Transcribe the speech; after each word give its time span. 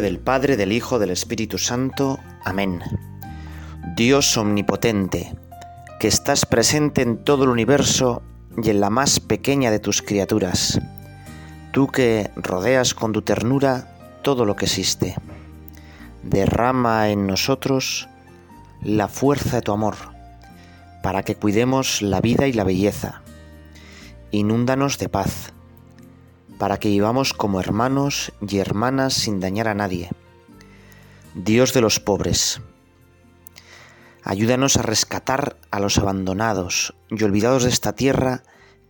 del 0.00 0.18
Padre, 0.18 0.56
del 0.56 0.72
Hijo, 0.72 0.98
del 0.98 1.10
Espíritu 1.10 1.58
Santo. 1.58 2.18
Amén. 2.44 2.80
Dios 3.96 4.36
omnipotente, 4.36 5.34
que 5.98 6.08
estás 6.08 6.46
presente 6.46 7.02
en 7.02 7.24
todo 7.24 7.44
el 7.44 7.50
universo 7.50 8.22
y 8.62 8.70
en 8.70 8.80
la 8.80 8.90
más 8.90 9.20
pequeña 9.20 9.70
de 9.70 9.78
tus 9.78 10.02
criaturas, 10.02 10.80
tú 11.72 11.88
que 11.88 12.30
rodeas 12.36 12.94
con 12.94 13.12
tu 13.12 13.22
ternura 13.22 14.20
todo 14.22 14.44
lo 14.44 14.56
que 14.56 14.66
existe, 14.66 15.16
derrama 16.22 17.10
en 17.10 17.26
nosotros 17.26 18.08
la 18.82 19.08
fuerza 19.08 19.56
de 19.56 19.62
tu 19.62 19.72
amor, 19.72 19.96
para 21.02 21.22
que 21.22 21.34
cuidemos 21.34 22.02
la 22.02 22.20
vida 22.20 22.46
y 22.46 22.52
la 22.52 22.64
belleza. 22.64 23.22
Inúndanos 24.30 24.98
de 24.98 25.08
paz 25.08 25.52
para 26.58 26.78
que 26.78 26.88
vivamos 26.88 27.32
como 27.32 27.60
hermanos 27.60 28.32
y 28.46 28.58
hermanas 28.58 29.14
sin 29.14 29.40
dañar 29.40 29.68
a 29.68 29.74
nadie. 29.74 30.10
Dios 31.34 31.72
de 31.72 31.80
los 31.80 32.00
pobres, 32.00 32.60
ayúdanos 34.24 34.76
a 34.76 34.82
rescatar 34.82 35.56
a 35.70 35.78
los 35.78 35.98
abandonados 35.98 36.94
y 37.10 37.22
olvidados 37.22 37.62
de 37.62 37.70
esta 37.70 37.94
tierra 37.94 38.42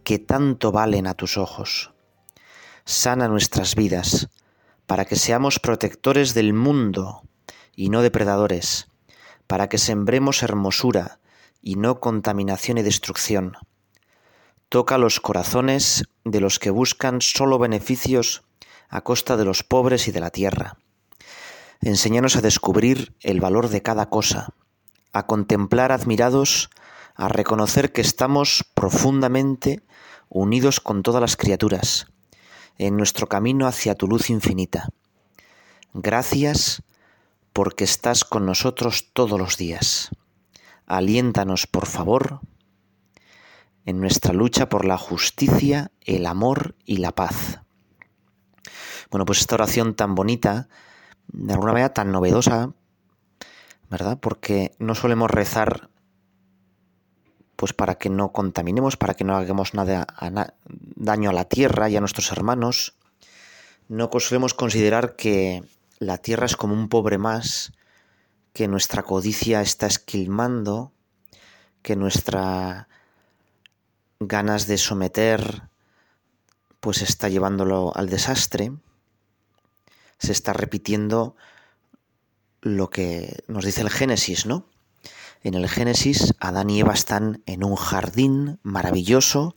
que 0.02 0.18
tanto 0.18 0.72
valen 0.72 1.06
a 1.06 1.14
tus 1.14 1.36
ojos. 1.36 1.92
Sana 2.86 3.28
nuestras 3.28 3.74
vidas, 3.74 4.28
para 4.86 5.04
que 5.04 5.16
seamos 5.16 5.58
protectores 5.58 6.32
del 6.32 6.54
mundo 6.54 7.22
y 7.76 7.90
no 7.90 8.00
depredadores, 8.00 8.88
para 9.46 9.68
que 9.68 9.76
sembremos 9.76 10.42
hermosura 10.42 11.20
y 11.60 11.76
no 11.76 12.00
contaminación 12.00 12.78
y 12.78 12.82
destrucción 12.82 13.58
Toca 14.68 14.98
los 14.98 15.20
corazones 15.20 16.04
de 16.24 16.40
los 16.40 16.58
que 16.58 16.70
buscan 16.70 17.22
solo 17.22 17.58
beneficios 17.58 18.42
a 18.90 19.00
costa 19.00 19.38
de 19.38 19.46
los 19.46 19.62
pobres 19.62 20.08
y 20.08 20.12
de 20.12 20.20
la 20.20 20.30
tierra. 20.30 20.76
Enséñanos 21.80 22.36
a 22.36 22.42
descubrir 22.42 23.14
el 23.20 23.40
valor 23.40 23.68
de 23.70 23.82
cada 23.82 24.10
cosa, 24.10 24.52
a 25.12 25.26
contemplar 25.26 25.90
admirados, 25.90 26.68
a 27.14 27.28
reconocer 27.28 27.92
que 27.92 28.02
estamos 28.02 28.64
profundamente 28.74 29.82
unidos 30.28 30.80
con 30.80 31.02
todas 31.02 31.22
las 31.22 31.36
criaturas, 31.36 32.06
en 32.76 32.96
nuestro 32.96 33.26
camino 33.26 33.66
hacia 33.66 33.94
tu 33.94 34.06
luz 34.06 34.28
infinita. 34.28 34.90
Gracias 35.94 36.82
porque 37.54 37.84
estás 37.84 38.24
con 38.24 38.44
nosotros 38.44 39.10
todos 39.14 39.38
los 39.38 39.56
días. 39.56 40.10
Aliéntanos, 40.86 41.66
por 41.66 41.86
favor, 41.86 42.40
en 43.88 44.00
nuestra 44.00 44.34
lucha 44.34 44.68
por 44.68 44.84
la 44.84 44.98
justicia, 44.98 45.92
el 46.04 46.26
amor 46.26 46.74
y 46.84 46.98
la 46.98 47.14
paz. 47.14 47.62
Bueno, 49.10 49.24
pues 49.24 49.40
esta 49.40 49.54
oración 49.54 49.94
tan 49.94 50.14
bonita, 50.14 50.68
de 51.28 51.54
alguna 51.54 51.72
manera 51.72 51.94
tan 51.94 52.12
novedosa, 52.12 52.74
¿verdad? 53.88 54.18
Porque 54.20 54.72
no 54.78 54.94
solemos 54.94 55.30
rezar 55.30 55.88
pues 57.56 57.72
para 57.72 57.94
que 57.94 58.10
no 58.10 58.30
contaminemos, 58.30 58.98
para 58.98 59.14
que 59.14 59.24
no 59.24 59.34
hagamos 59.34 59.72
nada 59.72 60.06
daño 60.66 61.30
a 61.30 61.32
la 61.32 61.46
tierra 61.46 61.88
y 61.88 61.96
a 61.96 62.00
nuestros 62.00 62.30
hermanos. 62.30 62.98
No 63.88 64.10
solemos 64.18 64.52
considerar 64.52 65.16
que 65.16 65.62
la 65.98 66.18
tierra 66.18 66.44
es 66.44 66.58
como 66.58 66.74
un 66.74 66.90
pobre 66.90 67.16
más, 67.16 67.72
que 68.52 68.68
nuestra 68.68 69.02
codicia 69.02 69.62
está 69.62 69.86
esquilmando, 69.86 70.92
que 71.80 71.96
nuestra 71.96 72.88
ganas 74.20 74.66
de 74.66 74.78
someter, 74.78 75.68
pues 76.80 77.02
está 77.02 77.28
llevándolo 77.28 77.92
al 77.94 78.08
desastre, 78.08 78.72
se 80.18 80.32
está 80.32 80.52
repitiendo 80.52 81.36
lo 82.60 82.90
que 82.90 83.44
nos 83.46 83.64
dice 83.64 83.82
el 83.82 83.90
Génesis, 83.90 84.44
¿no? 84.44 84.66
En 85.44 85.54
el 85.54 85.68
Génesis, 85.68 86.34
Adán 86.40 86.68
y 86.68 86.80
Eva 86.80 86.94
están 86.94 87.42
en 87.46 87.62
un 87.62 87.76
jardín 87.76 88.58
maravilloso, 88.64 89.54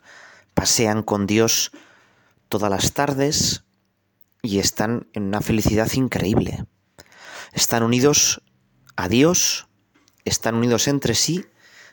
pasean 0.54 1.02
con 1.02 1.26
Dios 1.26 1.72
todas 2.48 2.70
las 2.70 2.94
tardes 2.94 3.64
y 4.44 4.60
están 4.60 5.08
en 5.14 5.24
una 5.24 5.42
felicidad 5.42 5.92
increíble. 5.94 6.66
Están 7.52 7.82
unidos 7.82 8.44
a 8.96 9.08
Dios, 9.08 9.68
están 10.24 10.54
unidos 10.54 10.88
entre 10.88 11.16
sí 11.16 11.48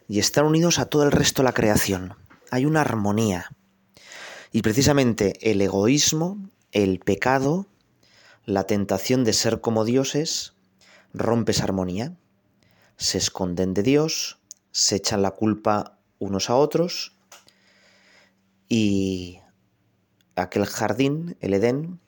y 0.07 0.19
están 0.19 0.45
unidos 0.45 0.79
a 0.79 0.85
todo 0.85 1.05
el 1.05 1.13
resto 1.13 1.41
de 1.41 1.45
la 1.45 1.55
creación 1.55 2.15
hay 2.51 2.67
una 2.67 2.81
armonía. 2.81 3.51
Y 4.53 4.63
precisamente 4.63 5.51
el 5.51 5.61
egoísmo, 5.61 6.39
el 6.73 7.01
pecado, 7.01 7.67
la 8.45 8.65
tentación 8.65 9.25
de 9.25 9.33
ser 9.33 9.61
como 9.61 9.85
dioses, 9.85 10.55
rompe 11.13 11.53
esa 11.53 11.65
armonía. 11.65 12.17
Se 12.97 13.19
esconden 13.19 13.75
de 13.75 13.83
Dios, 13.83 14.39
se 14.71 14.97
echan 14.97 15.23
la 15.23 15.33
culpa 15.33 15.99
unos 16.19 16.51
a 16.51 16.57
otros 16.57 17.15
y 18.69 19.41
aquel 20.37 20.67
jardín, 20.67 21.37
el 21.41 21.55
Edén, 21.55 22.01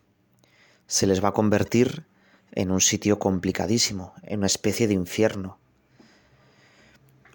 se 0.87 1.07
les 1.07 1.23
va 1.23 1.29
a 1.29 1.35
convertir 1.35 2.07
en 2.53 2.71
un 2.71 2.81
sitio 2.81 3.19
complicadísimo, 3.19 4.15
en 4.23 4.39
una 4.39 4.47
especie 4.47 4.89
de 4.89 4.95
infierno. 4.95 5.59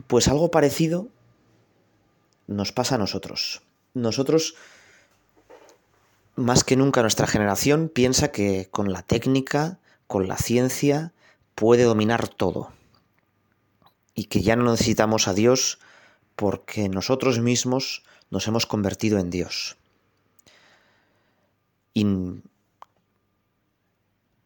Pues 0.08 0.28
algo 0.28 0.52
parecido 0.52 1.10
nos 2.48 2.72
pasa 2.72 2.96
a 2.96 2.98
nosotros. 2.98 3.62
Nosotros, 3.94 4.56
más 6.36 6.64
que 6.64 6.76
nunca 6.76 7.02
nuestra 7.02 7.28
generación, 7.28 7.90
piensa 7.90 8.32
que 8.32 8.68
con 8.70 8.92
la 8.92 9.02
técnica, 9.02 9.80
con 10.08 10.28
la 10.28 10.38
ciencia, 10.38 11.14
puede 11.56 11.84
dominar 11.84 12.28
todo. 12.28 12.72
Y 14.14 14.26
que 14.26 14.42
ya 14.42 14.56
no 14.56 14.70
necesitamos 14.70 15.28
a 15.28 15.34
Dios 15.34 15.80
porque 16.36 16.90
nosotros 16.90 17.40
mismos 17.40 18.04
nos 18.30 18.48
hemos 18.48 18.66
convertido 18.66 19.20
en 19.20 19.30
Dios. 19.30 19.78
Y 21.94 22.06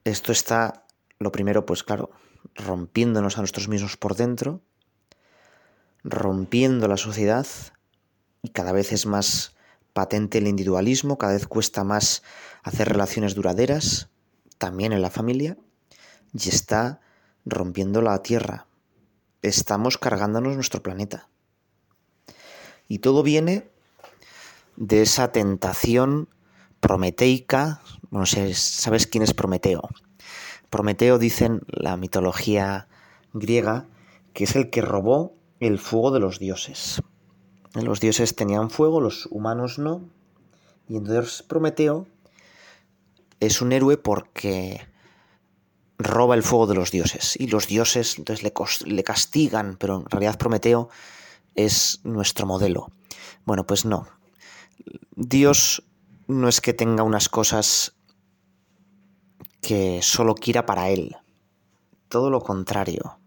esto 0.03 0.31
está, 0.31 0.85
lo 1.17 1.31
primero, 1.31 1.65
pues 1.65 1.83
claro, 1.83 2.11
rompiéndonos 2.55 3.37
a 3.37 3.41
nosotros 3.41 3.67
mismos 3.67 3.97
por 3.97 4.15
dentro, 4.15 4.61
rompiendo 6.03 6.87
la 6.87 6.97
sociedad 6.97 7.47
y 8.41 8.49
cada 8.49 8.71
vez 8.71 8.91
es 8.91 9.05
más 9.05 9.55
patente 9.93 10.37
el 10.37 10.47
individualismo, 10.47 11.17
cada 11.17 11.33
vez 11.33 11.47
cuesta 11.47 11.83
más 11.83 12.23
hacer 12.63 12.89
relaciones 12.89 13.35
duraderas, 13.35 14.09
también 14.57 14.93
en 14.93 15.01
la 15.01 15.09
familia, 15.09 15.57
y 16.33 16.49
está 16.49 17.01
rompiendo 17.45 18.01
la 18.01 18.21
Tierra. 18.21 18.67
Estamos 19.41 19.97
cargándonos 19.97 20.55
nuestro 20.55 20.83
planeta. 20.83 21.29
Y 22.87 22.99
todo 22.99 23.23
viene 23.23 23.69
de 24.75 25.01
esa 25.01 25.31
tentación 25.31 26.29
prometeica. 26.79 27.81
No 28.11 28.25
sé, 28.25 28.53
¿sabes 28.53 29.07
quién 29.07 29.23
es 29.23 29.33
Prometeo? 29.33 29.87
Prometeo, 30.69 31.17
dicen 31.17 31.61
la 31.67 31.97
mitología 31.97 32.87
griega, 33.33 33.87
que 34.33 34.45
es 34.45 34.55
el 34.55 34.69
que 34.69 34.81
robó 34.81 35.35
el 35.59 35.79
fuego 35.79 36.11
de 36.11 36.19
los 36.19 36.39
dioses. 36.39 37.01
Los 37.73 37.99
dioses 37.99 38.35
tenían 38.35 38.69
fuego, 38.69 38.99
los 38.99 39.27
humanos 39.27 39.77
no. 39.77 40.01
Y 40.87 40.97
entonces 40.97 41.43
Prometeo 41.43 42.07
es 43.39 43.61
un 43.61 43.71
héroe 43.71 43.97
porque 43.97 44.87
roba 45.99 46.35
el 46.35 46.43
fuego 46.43 46.65
de 46.65 46.75
los 46.75 46.91
dioses. 46.91 47.35
Y 47.39 47.47
los 47.47 47.67
dioses 47.67 48.17
entonces 48.17 48.43
le, 48.43 48.53
le 48.91 49.03
castigan, 49.03 49.77
pero 49.77 49.97
en 49.97 50.09
realidad 50.09 50.37
Prometeo 50.37 50.89
es 51.55 51.99
nuestro 52.03 52.47
modelo. 52.47 52.91
Bueno, 53.45 53.67
pues 53.67 53.85
no. 53.85 54.07
Dios 55.15 55.83
no 56.27 56.47
es 56.47 56.61
que 56.61 56.73
tenga 56.73 57.03
unas 57.03 57.29
cosas 57.29 57.95
que 59.61 60.01
solo 60.01 60.35
quiera 60.35 60.65
para 60.65 60.89
Él. 60.89 61.17
Todo 62.07 62.31
lo 62.31 62.41
contrario. 62.41 63.19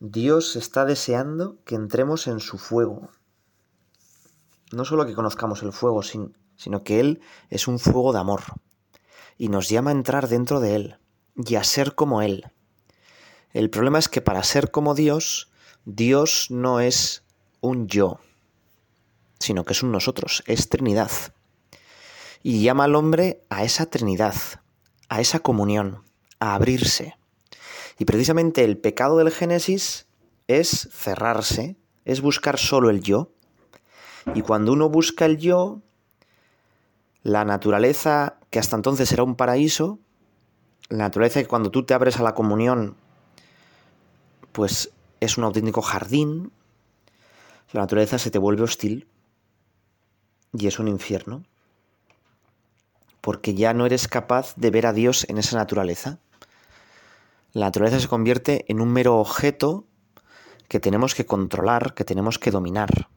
Dios 0.00 0.56
está 0.56 0.84
deseando 0.84 1.56
que 1.64 1.74
entremos 1.74 2.26
en 2.26 2.40
su 2.40 2.58
fuego 2.58 3.10
no 4.72 4.84
solo 4.84 5.06
que 5.06 5.14
conozcamos 5.14 5.62
el 5.62 5.72
fuego, 5.72 6.02
sino 6.02 6.84
que 6.84 7.00
Él 7.00 7.20
es 7.50 7.68
un 7.68 7.78
fuego 7.78 8.12
de 8.12 8.20
amor 8.20 8.42
y 9.36 9.48
nos 9.48 9.68
llama 9.68 9.90
a 9.90 9.94
entrar 9.94 10.28
dentro 10.28 10.60
de 10.60 10.74
Él 10.74 10.96
y 11.36 11.54
a 11.54 11.64
ser 11.64 11.94
como 11.94 12.22
Él. 12.22 12.46
El 13.52 13.70
problema 13.70 13.98
es 13.98 14.08
que 14.08 14.20
para 14.20 14.42
ser 14.42 14.70
como 14.70 14.94
Dios, 14.94 15.50
Dios 15.84 16.48
no 16.50 16.80
es 16.80 17.22
un 17.60 17.86
yo, 17.86 18.20
sino 19.38 19.64
que 19.64 19.72
es 19.72 19.82
un 19.82 19.92
nosotros, 19.92 20.42
es 20.46 20.68
Trinidad. 20.68 21.10
Y 22.42 22.62
llama 22.62 22.84
al 22.84 22.94
hombre 22.94 23.42
a 23.48 23.64
esa 23.64 23.86
Trinidad, 23.86 24.34
a 25.08 25.20
esa 25.20 25.40
comunión, 25.40 26.02
a 26.40 26.54
abrirse. 26.54 27.16
Y 27.98 28.04
precisamente 28.04 28.64
el 28.64 28.78
pecado 28.78 29.16
del 29.18 29.30
Génesis 29.30 30.06
es 30.46 30.88
cerrarse, 30.92 31.76
es 32.04 32.20
buscar 32.20 32.58
solo 32.58 32.90
el 32.90 33.02
yo, 33.02 33.32
y 34.34 34.42
cuando 34.42 34.72
uno 34.72 34.88
busca 34.88 35.24
el 35.24 35.38
yo, 35.38 35.80
la 37.22 37.44
naturaleza, 37.44 38.38
que 38.50 38.58
hasta 38.58 38.76
entonces 38.76 39.12
era 39.12 39.22
un 39.22 39.36
paraíso, 39.36 39.98
La 40.90 41.04
naturaleza 41.04 41.40
que 41.40 41.46
cuando 41.46 41.70
tú 41.70 41.84
te 41.84 41.92
abres 41.92 42.18
a 42.18 42.22
la 42.22 42.34
comunión, 42.34 42.96
pues 44.52 44.90
es 45.20 45.36
un 45.36 45.44
auténtico 45.44 45.82
jardín. 45.82 46.50
La 47.72 47.82
naturaleza 47.82 48.18
se 48.18 48.30
te 48.30 48.38
vuelve 48.38 48.62
hostil 48.62 49.06
y 50.54 50.66
es 50.66 50.78
un 50.78 50.88
infierno. 50.88 51.44
Porque 53.20 53.52
ya 53.52 53.74
no 53.74 53.84
eres 53.84 54.08
capaz 54.08 54.54
de 54.56 54.70
ver 54.70 54.86
a 54.86 54.94
Dios 54.94 55.26
en 55.28 55.36
esa 55.36 55.58
naturaleza. 55.58 56.18
La 57.52 57.66
naturaleza 57.66 58.00
se 58.00 58.08
convierte 58.08 58.64
en 58.68 58.80
un 58.80 58.90
mero 58.90 59.18
objeto 59.18 59.84
que 60.68 60.80
tenemos 60.80 61.14
que 61.14 61.26
controlar, 61.26 61.92
que 61.92 62.04
tenemos 62.04 62.38
que 62.38 62.50
dominar. 62.50 63.08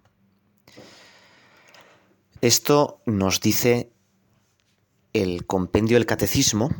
Esto 2.41 3.03
nos 3.05 3.39
dice 3.39 3.91
el 5.13 5.45
compendio 5.45 5.97
del 5.97 6.07
catecismo 6.07 6.71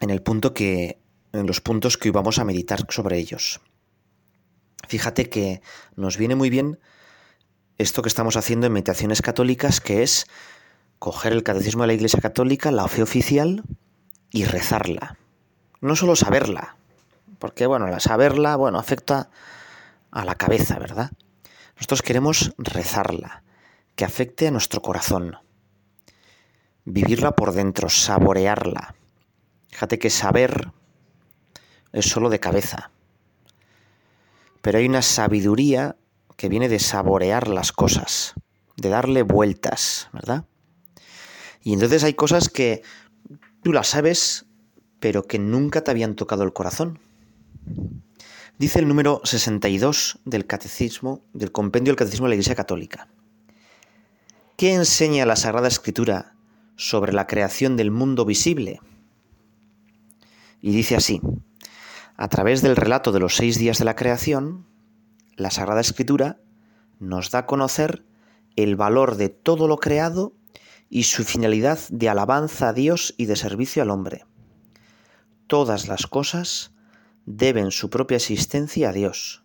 en 0.00 0.08
el 0.08 0.22
punto 0.22 0.54
que 0.54 0.98
en 1.34 1.46
los 1.46 1.60
puntos 1.60 1.98
que 1.98 2.08
hoy 2.08 2.12
vamos 2.12 2.38
a 2.38 2.44
meditar 2.44 2.86
sobre 2.88 3.18
ellos. 3.18 3.60
Fíjate 4.88 5.28
que 5.28 5.60
nos 5.96 6.16
viene 6.16 6.34
muy 6.34 6.48
bien 6.48 6.80
esto 7.76 8.00
que 8.00 8.08
estamos 8.08 8.36
haciendo 8.36 8.66
en 8.66 8.72
meditaciones 8.72 9.20
católicas, 9.20 9.82
que 9.82 10.02
es 10.02 10.26
coger 10.98 11.34
el 11.34 11.42
catecismo 11.42 11.82
de 11.82 11.88
la 11.88 11.94
Iglesia 11.94 12.20
Católica, 12.20 12.70
la 12.70 12.88
fe 12.88 13.02
oficial, 13.02 13.62
y 14.30 14.46
rezarla. 14.46 15.18
No 15.82 15.94
solo 15.94 16.16
saberla, 16.16 16.76
porque 17.38 17.66
bueno, 17.66 17.86
la 17.86 18.00
saberla, 18.00 18.56
bueno, 18.56 18.78
afecta 18.78 19.28
a 20.10 20.24
la 20.24 20.36
cabeza, 20.36 20.78
¿verdad? 20.78 21.10
Nosotros 21.76 22.00
queremos 22.00 22.54
rezarla, 22.56 23.42
que 23.96 24.04
afecte 24.04 24.48
a 24.48 24.50
nuestro 24.50 24.80
corazón, 24.82 25.36
vivirla 26.84 27.32
por 27.32 27.52
dentro, 27.52 27.88
saborearla. 27.88 28.94
Fíjate 29.70 29.98
que 29.98 30.10
saber 30.10 30.72
es 31.92 32.06
solo 32.06 32.30
de 32.30 32.40
cabeza. 32.40 32.90
Pero 34.60 34.78
hay 34.78 34.86
una 34.86 35.02
sabiduría 35.02 35.96
que 36.36 36.48
viene 36.48 36.68
de 36.68 36.78
saborear 36.78 37.48
las 37.48 37.72
cosas, 37.72 38.34
de 38.76 38.88
darle 38.88 39.22
vueltas, 39.22 40.08
¿verdad? 40.12 40.44
Y 41.62 41.72
entonces 41.72 42.04
hay 42.04 42.14
cosas 42.14 42.48
que 42.48 42.82
tú 43.62 43.72
las 43.72 43.88
sabes, 43.88 44.46
pero 45.00 45.26
que 45.26 45.38
nunca 45.38 45.84
te 45.84 45.90
habían 45.90 46.14
tocado 46.14 46.42
el 46.44 46.52
corazón. 46.52 46.98
Dice 48.58 48.78
el 48.78 48.88
número 48.88 49.20
62 49.24 50.20
del 50.24 50.46
Catecismo, 50.46 51.24
del 51.32 51.52
Compendio 51.52 51.90
del 51.90 51.98
Catecismo 51.98 52.26
de 52.26 52.30
la 52.30 52.34
Iglesia 52.36 52.54
Católica. 52.54 53.08
¿Qué 54.62 54.74
enseña 54.74 55.26
la 55.26 55.34
Sagrada 55.34 55.66
Escritura 55.66 56.36
sobre 56.76 57.12
la 57.12 57.26
creación 57.26 57.76
del 57.76 57.90
mundo 57.90 58.24
visible? 58.24 58.78
Y 60.60 60.70
dice 60.70 60.94
así, 60.94 61.20
a 62.16 62.28
través 62.28 62.62
del 62.62 62.76
relato 62.76 63.10
de 63.10 63.18
los 63.18 63.34
seis 63.34 63.58
días 63.58 63.78
de 63.80 63.84
la 63.84 63.96
creación, 63.96 64.64
la 65.34 65.50
Sagrada 65.50 65.80
Escritura 65.80 66.38
nos 67.00 67.32
da 67.32 67.40
a 67.40 67.46
conocer 67.46 68.04
el 68.54 68.76
valor 68.76 69.16
de 69.16 69.30
todo 69.30 69.66
lo 69.66 69.78
creado 69.78 70.32
y 70.88 71.02
su 71.02 71.24
finalidad 71.24 71.80
de 71.90 72.08
alabanza 72.08 72.68
a 72.68 72.72
Dios 72.72 73.16
y 73.18 73.26
de 73.26 73.34
servicio 73.34 73.82
al 73.82 73.90
hombre. 73.90 74.26
Todas 75.48 75.88
las 75.88 76.06
cosas 76.06 76.70
deben 77.26 77.72
su 77.72 77.90
propia 77.90 78.18
existencia 78.18 78.90
a 78.90 78.92
Dios, 78.92 79.42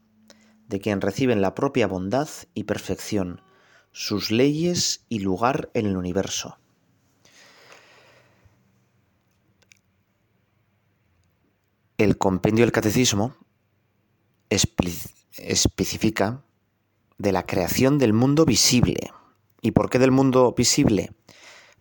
de 0.67 0.79
quien 0.79 1.01
reciben 1.01 1.41
la 1.41 1.55
propia 1.55 1.87
bondad 1.87 2.29
y 2.53 2.65
perfección, 2.65 3.41
sus 3.97 4.29
leyes 4.29 5.03
y 5.09 5.21
lugar 5.21 5.71
en 5.73 5.88
el 5.88 5.97
universo. 5.97 6.59
El 11.97 12.19
compendio 12.19 12.63
del 12.63 12.71
catecismo 12.71 13.35
especifica 15.31 16.44
de 17.17 17.31
la 17.31 17.47
creación 17.47 17.97
del 17.97 18.13
mundo 18.13 18.45
visible. 18.45 19.09
¿Y 19.61 19.71
por 19.71 19.89
qué 19.89 19.97
del 19.97 20.11
mundo 20.11 20.53
visible? 20.55 21.11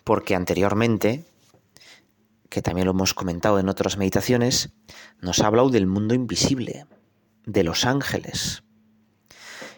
Porque 0.03 0.35
anteriormente, 0.35 1.27
que 2.49 2.63
también 2.63 2.87
lo 2.87 2.93
hemos 2.93 3.13
comentado 3.13 3.59
en 3.59 3.69
otras 3.69 3.99
meditaciones, 3.99 4.71
nos 5.21 5.41
ha 5.41 5.49
hablado 5.49 5.69
del 5.69 5.87
mundo 5.87 6.15
invisible, 6.15 6.87
de 7.45 7.63
los 7.63 7.85
ángeles. 7.85 8.63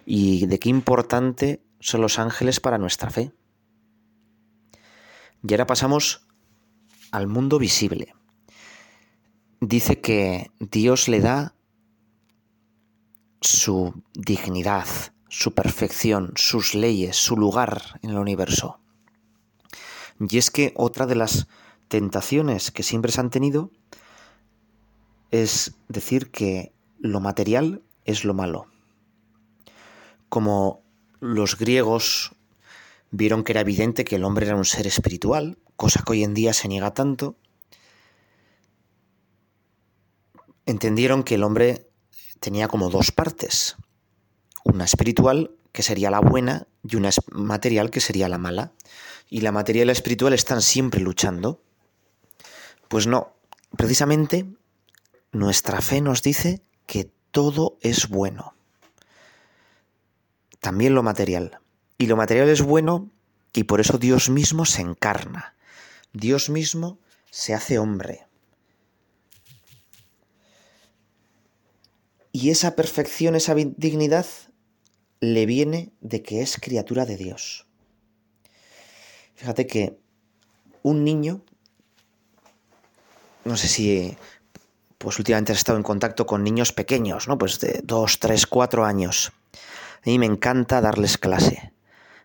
Y 0.06 0.46
de 0.46 0.60
qué 0.60 0.68
importante 0.68 1.64
son 1.80 2.00
los 2.00 2.18
ángeles 2.18 2.60
para 2.60 2.78
nuestra 2.78 3.10
fe. 3.10 3.32
Y 5.42 5.52
ahora 5.52 5.66
pasamos 5.66 6.26
al 7.10 7.26
mundo 7.26 7.58
visible 7.58 8.14
dice 9.60 10.00
que 10.00 10.50
Dios 10.58 11.08
le 11.08 11.20
da 11.20 11.54
su 13.40 14.02
dignidad, 14.14 14.86
su 15.28 15.54
perfección, 15.54 16.32
sus 16.36 16.74
leyes, 16.74 17.16
su 17.16 17.36
lugar 17.36 18.00
en 18.02 18.10
el 18.10 18.18
universo. 18.18 18.80
Y 20.20 20.38
es 20.38 20.50
que 20.50 20.72
otra 20.76 21.06
de 21.06 21.14
las 21.14 21.46
tentaciones 21.88 22.70
que 22.70 22.82
siempre 22.82 23.12
se 23.12 23.20
han 23.20 23.30
tenido 23.30 23.70
es 25.30 25.74
decir 25.88 26.30
que 26.30 26.72
lo 26.98 27.20
material 27.20 27.82
es 28.04 28.24
lo 28.24 28.34
malo. 28.34 28.66
Como 30.28 30.82
los 31.20 31.56
griegos 31.56 32.32
vieron 33.10 33.44
que 33.44 33.52
era 33.52 33.62
evidente 33.62 34.04
que 34.04 34.16
el 34.16 34.24
hombre 34.24 34.46
era 34.46 34.56
un 34.56 34.64
ser 34.64 34.86
espiritual, 34.86 35.58
cosa 35.76 36.02
que 36.04 36.12
hoy 36.12 36.24
en 36.24 36.34
día 36.34 36.52
se 36.52 36.68
niega 36.68 36.92
tanto, 36.92 37.36
entendieron 40.66 41.22
que 41.22 41.36
el 41.36 41.44
hombre 41.44 41.90
tenía 42.40 42.68
como 42.68 42.90
dos 42.90 43.10
partes, 43.10 43.76
una 44.64 44.84
espiritual 44.84 45.52
que 45.72 45.82
sería 45.82 46.10
la 46.10 46.20
buena 46.20 46.66
y 46.82 46.96
una 46.96 47.10
material 47.30 47.90
que 47.90 48.00
sería 48.00 48.28
la 48.28 48.38
mala. 48.38 48.72
Y 49.30 49.42
la 49.42 49.52
material 49.52 49.84
y 49.84 49.86
la 49.86 49.92
espiritual 49.92 50.32
están 50.32 50.62
siempre 50.62 51.00
luchando. 51.00 51.62
Pues 52.88 53.06
no, 53.06 53.34
precisamente 53.76 54.46
nuestra 55.32 55.80
fe 55.80 56.00
nos 56.00 56.22
dice 56.22 56.62
que 56.86 57.10
todo 57.30 57.76
es 57.80 58.08
bueno. 58.08 58.54
También 60.60 60.94
lo 60.94 61.02
material. 61.02 61.60
Y 61.98 62.06
lo 62.06 62.16
material 62.16 62.48
es 62.48 62.62
bueno 62.62 63.10
y 63.52 63.64
por 63.64 63.80
eso 63.80 63.98
Dios 63.98 64.30
mismo 64.30 64.64
se 64.64 64.82
encarna. 64.82 65.54
Dios 66.12 66.48
mismo 66.50 66.98
se 67.30 67.54
hace 67.54 67.78
hombre. 67.78 68.26
Y 72.32 72.50
esa 72.50 72.76
perfección, 72.76 73.34
esa 73.34 73.54
dignidad, 73.54 74.26
le 75.20 75.46
viene 75.46 75.92
de 76.00 76.22
que 76.22 76.42
es 76.42 76.58
criatura 76.60 77.04
de 77.04 77.16
Dios. 77.16 77.66
Fíjate 79.34 79.66
que 79.66 79.98
un 80.82 81.04
niño, 81.04 81.42
no 83.44 83.56
sé 83.56 83.68
si 83.68 84.16
pues 84.98 85.18
últimamente 85.18 85.52
has 85.52 85.58
estado 85.58 85.78
en 85.78 85.84
contacto 85.84 86.26
con 86.26 86.42
niños 86.42 86.72
pequeños, 86.72 87.28
¿no? 87.28 87.38
Pues 87.38 87.60
de 87.60 87.80
dos, 87.84 88.18
tres, 88.18 88.46
cuatro 88.46 88.84
años. 88.84 89.32
A 90.08 90.10
mí 90.10 90.18
me 90.18 90.24
encanta 90.24 90.80
darles 90.80 91.18
clase, 91.18 91.74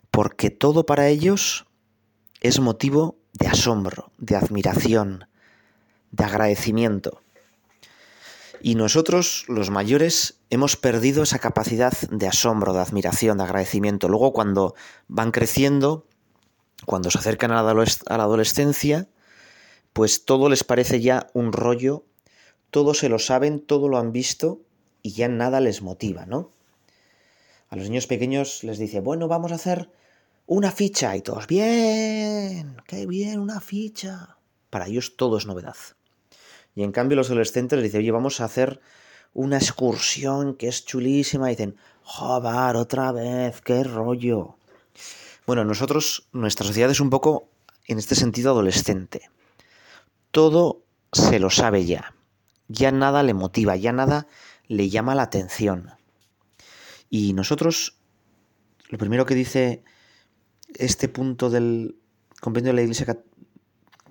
porque 0.10 0.50
todo 0.50 0.86
para 0.86 1.10
ellos 1.10 1.66
es 2.40 2.62
motivo 2.62 3.18
de 3.34 3.48
asombro, 3.48 4.10
de 4.18 4.38
admiración, 4.38 5.28
de 6.12 6.24
agradecimiento. 6.24 7.20
Y 8.62 8.76
nosotros, 8.76 9.44
los 9.50 9.70
mayores, 9.70 10.40
hemos 10.50 10.78
perdido 10.78 11.24
esa 11.24 11.40
capacidad 11.40 11.92
de 12.10 12.26
asombro, 12.26 12.72
de 12.72 12.80
admiración, 12.80 13.40
de 13.40 13.44
agradecimiento. 13.44 14.08
Luego, 14.08 14.32
cuando 14.32 14.76
van 15.10 15.32
creciendo, 15.32 16.08
cuando 16.86 17.12
se 17.12 17.18
acercan 17.18 17.52
a 17.52 17.64
la 17.64 18.24
adolescencia, 18.24 19.10
pues 19.92 20.24
todo 20.24 20.48
les 20.48 20.64
parece 20.64 21.02
ya 21.02 21.28
un 21.34 21.52
rollo, 21.52 22.06
todo 22.72 22.94
se 22.94 23.10
lo 23.10 23.20
saben, 23.20 23.60
todo 23.60 23.90
lo 23.90 23.98
han 23.98 24.14
visto 24.14 24.62
y 25.02 25.12
ya 25.12 25.28
nada 25.28 25.60
les 25.60 25.82
motiva, 25.82 26.26
¿no? 26.26 26.53
A 27.74 27.76
los 27.76 27.90
niños 27.90 28.06
pequeños 28.06 28.64
les 28.64 28.78
dice, 28.78 29.00
bueno, 29.00 29.28
vamos 29.28 29.52
a 29.52 29.56
hacer 29.56 29.90
una 30.46 30.70
ficha 30.70 31.18
y 31.18 31.22
todos, 31.22 31.48
bien, 31.48 32.78
qué 32.86 33.08
bien, 33.08 33.40
una 33.40 33.62
ficha. 33.62 34.38
Para 34.70 34.86
ellos 34.86 35.18
todo 35.18 35.40
es 35.40 35.48
novedad. 35.48 35.76
Y 36.76 36.84
en 36.84 36.92
cambio 36.92 37.18
los 37.18 37.32
adolescentes 37.32 37.80
les 37.80 37.86
dicen, 37.86 38.02
oye, 38.02 38.12
vamos 38.12 38.42
a 38.42 38.46
hacer 38.46 38.80
una 39.34 39.58
excursión 39.58 40.54
que 40.54 40.68
es 40.68 40.86
chulísima. 40.86 41.48
Y 41.48 41.56
dicen, 41.56 41.76
joder, 42.04 42.76
otra 42.76 43.12
vez, 43.12 43.60
qué 43.62 43.84
rollo. 43.84 44.56
Bueno, 45.48 45.66
nosotros, 45.66 46.28
nuestra 46.32 46.68
sociedad 46.68 46.92
es 46.92 47.00
un 47.00 47.10
poco, 47.10 47.48
en 47.88 47.98
este 47.98 48.14
sentido, 48.14 48.52
adolescente. 48.52 49.32
Todo 50.30 50.84
se 51.12 51.40
lo 51.40 51.50
sabe 51.50 51.86
ya. 51.86 52.14
Ya 52.68 52.92
nada 52.92 53.24
le 53.24 53.34
motiva, 53.34 53.76
ya 53.76 53.94
nada 53.94 54.28
le 54.68 54.90
llama 54.90 55.16
la 55.16 55.24
atención. 55.24 55.90
Y 57.16 57.34
nosotros, 57.34 58.00
lo 58.90 58.98
primero 58.98 59.28
que 59.28 59.36
dice 59.36 59.84
este 60.74 61.08
punto 61.08 61.52
del 61.52 61.96
compendio 62.42 62.72
de 62.72 62.78
la 62.78 62.82
Iglesia 62.82 63.20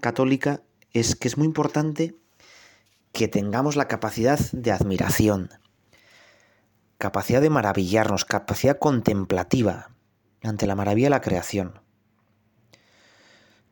Católica 0.01 0.63
es 0.93 1.17
que 1.17 1.27
es 1.27 1.37
muy 1.37 1.49
importante 1.49 2.15
que 3.11 3.27
tengamos 3.27 3.75
la 3.75 3.89
capacidad 3.89 4.39
de 4.53 4.71
admiración, 4.71 5.51
capacidad 6.97 7.41
de 7.41 7.51
maravillarnos, 7.51 8.25
capacidad 8.25 8.79
contemplativa 8.79 9.91
ante 10.41 10.69
la 10.69 10.77
maravilla 10.77 11.07
de 11.07 11.11
la 11.11 11.23
creación. 11.23 11.81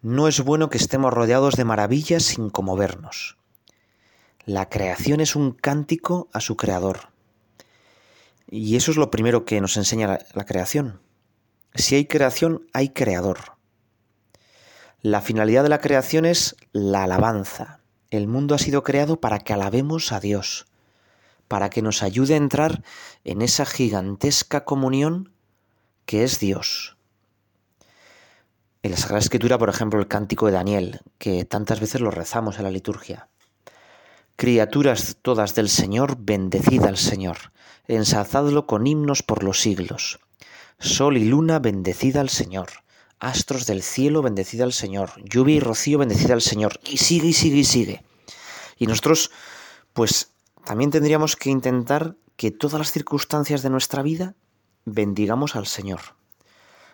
No 0.02 0.26
es 0.26 0.40
bueno 0.40 0.70
que 0.70 0.78
estemos 0.78 1.14
rodeados 1.14 1.54
de 1.54 1.64
maravillas 1.64 2.24
sin 2.24 2.50
conmovernos. 2.50 3.38
La 4.44 4.68
creación 4.68 5.20
es 5.20 5.36
un 5.36 5.52
cántico 5.52 6.28
a 6.32 6.40
su 6.40 6.56
creador. 6.56 7.09
Y 8.52 8.74
eso 8.74 8.90
es 8.90 8.96
lo 8.96 9.12
primero 9.12 9.44
que 9.44 9.60
nos 9.60 9.76
enseña 9.76 10.18
la, 10.34 10.44
creación. 10.44 11.00
Si 11.76 11.94
hay 11.94 12.06
creación, 12.06 12.66
hay 12.72 12.88
creador. 12.88 13.56
La 15.00 15.20
finalidad 15.20 15.62
de 15.62 15.68
la 15.68 15.78
creación 15.78 16.26
es 16.26 16.56
la 16.72 17.04
alabanza. 17.04 17.80
El 18.10 18.26
mundo 18.26 18.56
ha 18.56 18.58
sido 18.58 18.82
creado 18.82 19.20
para 19.20 19.38
que 19.38 19.52
alabemos 19.52 20.10
a 20.10 20.18
Dios, 20.18 20.66
para 21.46 21.70
que 21.70 21.80
nos 21.80 22.02
ayude 22.02 22.34
a 22.34 22.38
entrar 22.38 22.82
en 23.22 23.40
esa 23.40 23.64
gigantesca 23.64 24.64
comunión 24.64 25.32
que 26.04 26.24
es 26.24 26.40
Dios. 26.40 26.96
En 28.82 28.90
la 28.90 28.96
Sagrada 28.96 29.20
Escritura, 29.20 29.58
por 29.58 29.68
ejemplo, 29.68 30.00
el 30.00 30.08
cántico 30.08 30.46
de 30.46 30.52
Daniel, 30.52 31.00
que 31.18 31.44
tantas 31.44 31.78
veces 31.78 32.00
lo 32.00 32.10
rezamos 32.10 32.58
en 32.58 32.64
la 32.64 32.72
liturgia. 32.72 33.29
Criaturas 34.40 35.18
todas 35.20 35.54
del 35.54 35.68
Señor, 35.68 36.16
bendecid 36.18 36.82
al 36.84 36.96
Señor, 36.96 37.52
ensalzadlo 37.88 38.66
con 38.66 38.86
himnos 38.86 39.22
por 39.22 39.44
los 39.44 39.60
siglos. 39.60 40.18
Sol 40.78 41.18
y 41.18 41.26
luna, 41.26 41.58
bendecid 41.58 42.16
al 42.16 42.30
Señor. 42.30 42.70
Astros 43.18 43.66
del 43.66 43.82
cielo, 43.82 44.22
bendecid 44.22 44.62
al 44.62 44.72
Señor. 44.72 45.10
Lluvia 45.28 45.56
y 45.56 45.60
rocío, 45.60 45.98
bendecid 45.98 46.30
al 46.30 46.40
Señor. 46.40 46.80
Y 46.86 46.96
sigue 46.96 47.28
y 47.28 47.32
sigue 47.34 47.58
y 47.58 47.64
sigue. 47.64 48.02
Y 48.78 48.86
nosotros, 48.86 49.30
pues, 49.92 50.32
también 50.64 50.90
tendríamos 50.90 51.36
que 51.36 51.50
intentar 51.50 52.16
que 52.36 52.50
todas 52.50 52.78
las 52.78 52.92
circunstancias 52.92 53.60
de 53.62 53.68
nuestra 53.68 54.02
vida 54.02 54.36
bendigamos 54.86 55.54
al 55.54 55.66
Señor. 55.66 56.00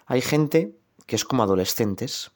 Hay 0.06 0.20
gente 0.20 0.74
que 1.06 1.14
es 1.14 1.24
como 1.24 1.44
adolescentes, 1.44 2.32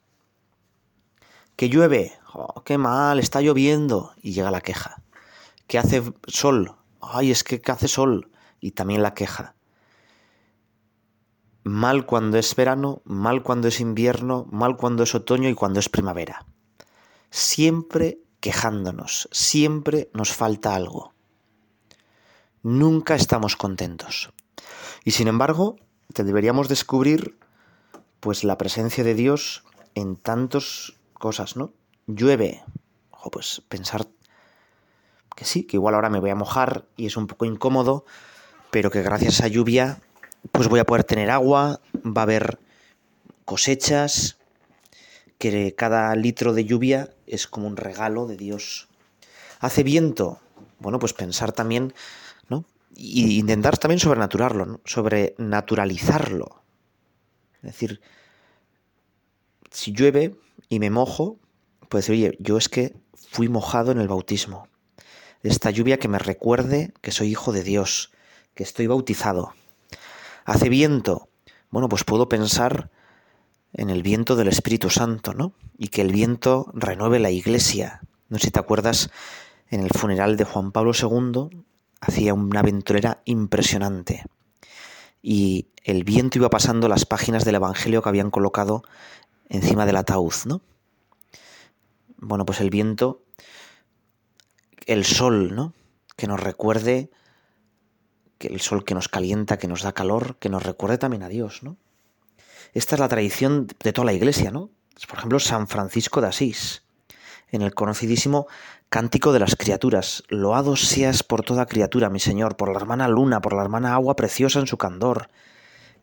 que 1.57 1.69
llueve, 1.69 2.13
oh, 2.33 2.63
qué 2.65 2.79
mal, 2.79 3.19
está 3.19 3.41
lloviendo, 3.41 4.13
y 4.23 4.33
llega 4.33 4.51
la 4.51 4.61
queja. 4.61 5.03
Que 5.67 5.79
hace 5.79 6.03
sol, 6.27 6.77
ay, 7.01 7.31
es 7.31 7.45
que 7.45 7.61
hace 7.71 7.89
sol, 7.89 8.31
y 8.61 8.73
también 8.73 9.03
la 9.03 9.15
queja. 9.15 9.55
Mal 11.63 12.07
cuando 12.07 12.39
es 12.39 12.55
verano, 12.57 13.03
mal 13.05 13.43
cuando 13.43 13.69
es 13.69 13.81
invierno, 13.81 14.47
mal 14.51 14.77
cuando 14.77 15.03
es 15.03 15.15
otoño 15.15 15.49
y 15.49 15.55
cuando 15.55 15.79
es 15.79 15.89
primavera. 15.89 16.47
Siempre 17.31 18.21
quejándonos, 18.41 19.29
siempre 19.31 20.11
nos 20.15 20.33
falta 20.33 20.75
algo. 20.75 21.13
Nunca 22.63 23.15
estamos 23.15 23.57
contentos. 23.57 24.31
Y 25.05 25.13
sin 25.13 25.29
embargo, 25.29 25.77
te 26.13 26.25
deberíamos 26.25 26.69
descubrir 26.69 27.39
pues 28.21 28.45
la 28.45 28.59
presencia 28.59 29.05
de 29.05 29.15
Dios 29.15 29.65
en 29.95 30.17
tantas 30.17 30.95
cosas, 31.21 31.57
¿no? 31.57 31.73
Llueve, 32.09 32.65
ojo, 33.13 33.31
pues 33.31 33.63
pensar 33.69 34.09
que 35.37 35.45
sí, 35.45 35.63
que 35.63 35.77
igual 35.77 35.95
ahora 35.95 36.11
me 36.11 36.19
voy 36.19 36.31
a 36.31 36.35
mojar 36.35 36.87
y 36.97 37.07
es 37.07 37.17
un 37.17 37.29
poco 37.29 37.45
incómodo, 37.45 38.05
pero 38.73 38.91
que 38.91 39.03
gracias 39.03 39.41
a 39.41 39.47
lluvia 39.47 40.01
pues 40.51 40.69
voy 40.69 40.81
a 40.81 40.85
poder 40.85 41.05
tener 41.05 41.31
agua, 41.31 41.81
va 42.05 42.23
a 42.23 42.25
haber 42.25 42.59
cosechas, 43.45 44.39
que 45.39 45.75
cada 45.75 46.15
litro 46.17 46.53
de 46.53 46.67
lluvia 46.67 47.15
es 47.27 47.47
como 47.47 47.67
un 47.67 47.77
regalo 47.77 48.27
de 48.27 48.37
Dios. 48.37 48.89
Hace 49.59 49.83
viento, 49.83 50.39
bueno, 50.79 50.99
pues 50.99 51.15
pensar 51.15 51.53
también, 51.53 51.95
¿no? 52.49 52.67
Y 52.95 53.39
intentar 53.39 53.79
también 53.79 54.01
sobrenaturarlo, 54.01 54.67
¿no? 54.67 54.81
sobrenaturalizarlo. 54.85 56.63
Es 57.63 57.73
decir, 57.73 58.01
si 59.71 59.93
llueve 59.93 60.37
y 60.69 60.79
me 60.79 60.91
mojo, 60.91 61.39
puedo 61.89 62.01
decir, 62.01 62.15
oye, 62.15 62.37
yo 62.41 62.57
es 62.57 62.69
que 62.69 62.97
fui 63.15 63.49
mojado 63.49 63.93
en 63.93 63.99
el 63.99 64.09
bautismo. 64.09 64.69
Esta 65.43 65.71
lluvia 65.71 65.99
que 65.99 66.09
me 66.09 66.19
recuerde 66.19 66.93
que 67.01 67.13
soy 67.13 67.29
hijo 67.29 67.53
de 67.53 67.63
Dios, 67.63 68.13
que 68.55 68.63
estoy 68.63 68.87
bautizado. 68.87 69.55
Hace 70.45 70.69
viento. 70.69 71.29
Bueno, 71.71 71.89
pues 71.89 72.05
puedo 72.05 72.29
pensar 72.29 72.91
en 73.73 73.91
el 73.91 74.03
viento 74.03 74.37
del 74.37 74.49
Espíritu 74.49 74.91
Santo, 74.91 75.33
¿no? 75.33 75.53
Y 75.79 75.89
que 75.89 76.03
el 76.03 76.13
viento 76.13 76.71
renueve 76.75 77.21
la 77.21 77.31
iglesia. 77.31 78.01
No 78.29 78.39
sé 78.39 78.47
si 78.47 78.51
te 78.51 78.61
acuerdas, 78.61 79.11
en 79.71 79.81
el 79.81 79.91
funeral 79.91 80.37
de 80.37 80.45
Juan 80.45 80.73
Pablo 80.73 80.93
II 80.93 81.63
hacía 82.01 82.35
una 82.35 82.63
ventolera 82.63 83.23
impresionante 83.25 84.25
y 85.23 85.69
el 85.85 86.05
viento 86.05 86.39
iba 86.39 86.51
pasando 86.51 86.89
las 86.89 87.05
páginas 87.05 87.45
del 87.45 87.57
Evangelio 87.57 88.03
que 88.03 88.09
habían 88.09 88.31
colocado 88.31 88.83
encima 89.51 89.85
del 89.85 89.97
ataúd, 89.97 90.33
¿no? 90.47 90.63
Bueno, 92.17 92.47
pues 92.47 92.61
el 92.61 92.71
viento, 92.71 93.23
el 94.87 95.05
sol, 95.05 95.55
¿no? 95.55 95.75
Que 96.17 96.27
nos 96.27 96.41
recuerde, 96.41 97.11
que 98.39 98.49
el 98.49 98.63
sol 98.63 98.85
que 98.85 98.95
nos 98.95 99.09
calienta, 99.09 99.59
que 99.59 99.69
nos 99.69 99.83
da 99.83 99.93
calor, 99.93 100.37
que 100.39 100.49
nos 100.49 100.63
recuerde 100.63 100.97
también 100.97 101.23
a 101.23 101.29
Dios, 101.29 101.63
¿no? 101.63 101.77
Esta 102.73 102.95
es 102.95 103.01
la 103.01 103.09
tradición 103.09 103.67
de 103.83 103.93
toda 103.93 104.07
la 104.07 104.13
iglesia, 104.15 104.51
¿no? 104.51 104.71
Por 105.09 105.19
ejemplo, 105.19 105.39
San 105.41 105.69
Francisco 105.69 106.21
de 106.21 106.29
Asís, 106.29 106.85
en 107.51 107.63
el 107.63 107.75
conocidísimo 107.75 108.47
Cántico 108.91 109.33
de 109.33 109.39
las 109.39 109.55
criaturas. 109.55 110.25
Loado 110.27 110.75
seas 110.75 111.23
por 111.23 111.45
toda 111.45 111.67
criatura, 111.67 112.11
mi 112.11 112.19
Señor, 112.19 112.57
por 112.57 112.73
la 112.73 112.81
hermana 112.81 113.07
luna, 113.07 113.41
por 113.41 113.53
la 113.55 113.63
hermana 113.63 113.95
agua 113.95 114.17
preciosa 114.17 114.59
en 114.59 114.67
su 114.67 114.79
candor, 114.79 115.31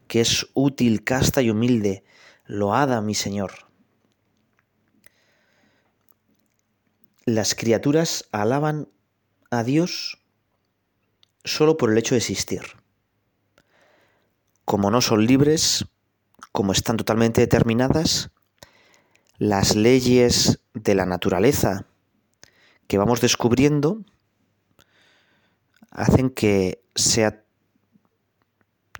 que 0.07 0.21
es 0.21 0.47
útil, 0.53 1.03
casta 1.03 1.41
y 1.41 1.49
humilde. 1.49 2.05
Loada, 2.47 3.01
mi 3.01 3.13
Señor. 3.13 3.51
Las 7.25 7.55
criaturas 7.55 8.29
alaban 8.31 8.87
a 9.51 9.63
Dios 9.63 10.23
solo 11.43 11.75
por 11.75 11.91
el 11.91 11.97
hecho 11.97 12.15
de 12.15 12.19
existir. 12.19 12.61
Como 14.63 14.89
no 14.91 15.01
son 15.01 15.25
libres, 15.25 15.85
como 16.53 16.71
están 16.71 16.95
totalmente 16.95 17.41
determinadas, 17.41 18.31
las 19.37 19.75
leyes 19.75 20.61
de 20.73 20.95
la 20.95 21.05
naturaleza, 21.05 21.85
que 22.87 22.97
vamos 22.97 23.19
descubriendo 23.19 24.01
hacen 25.91 26.29
que 26.29 26.81
sea 26.95 27.43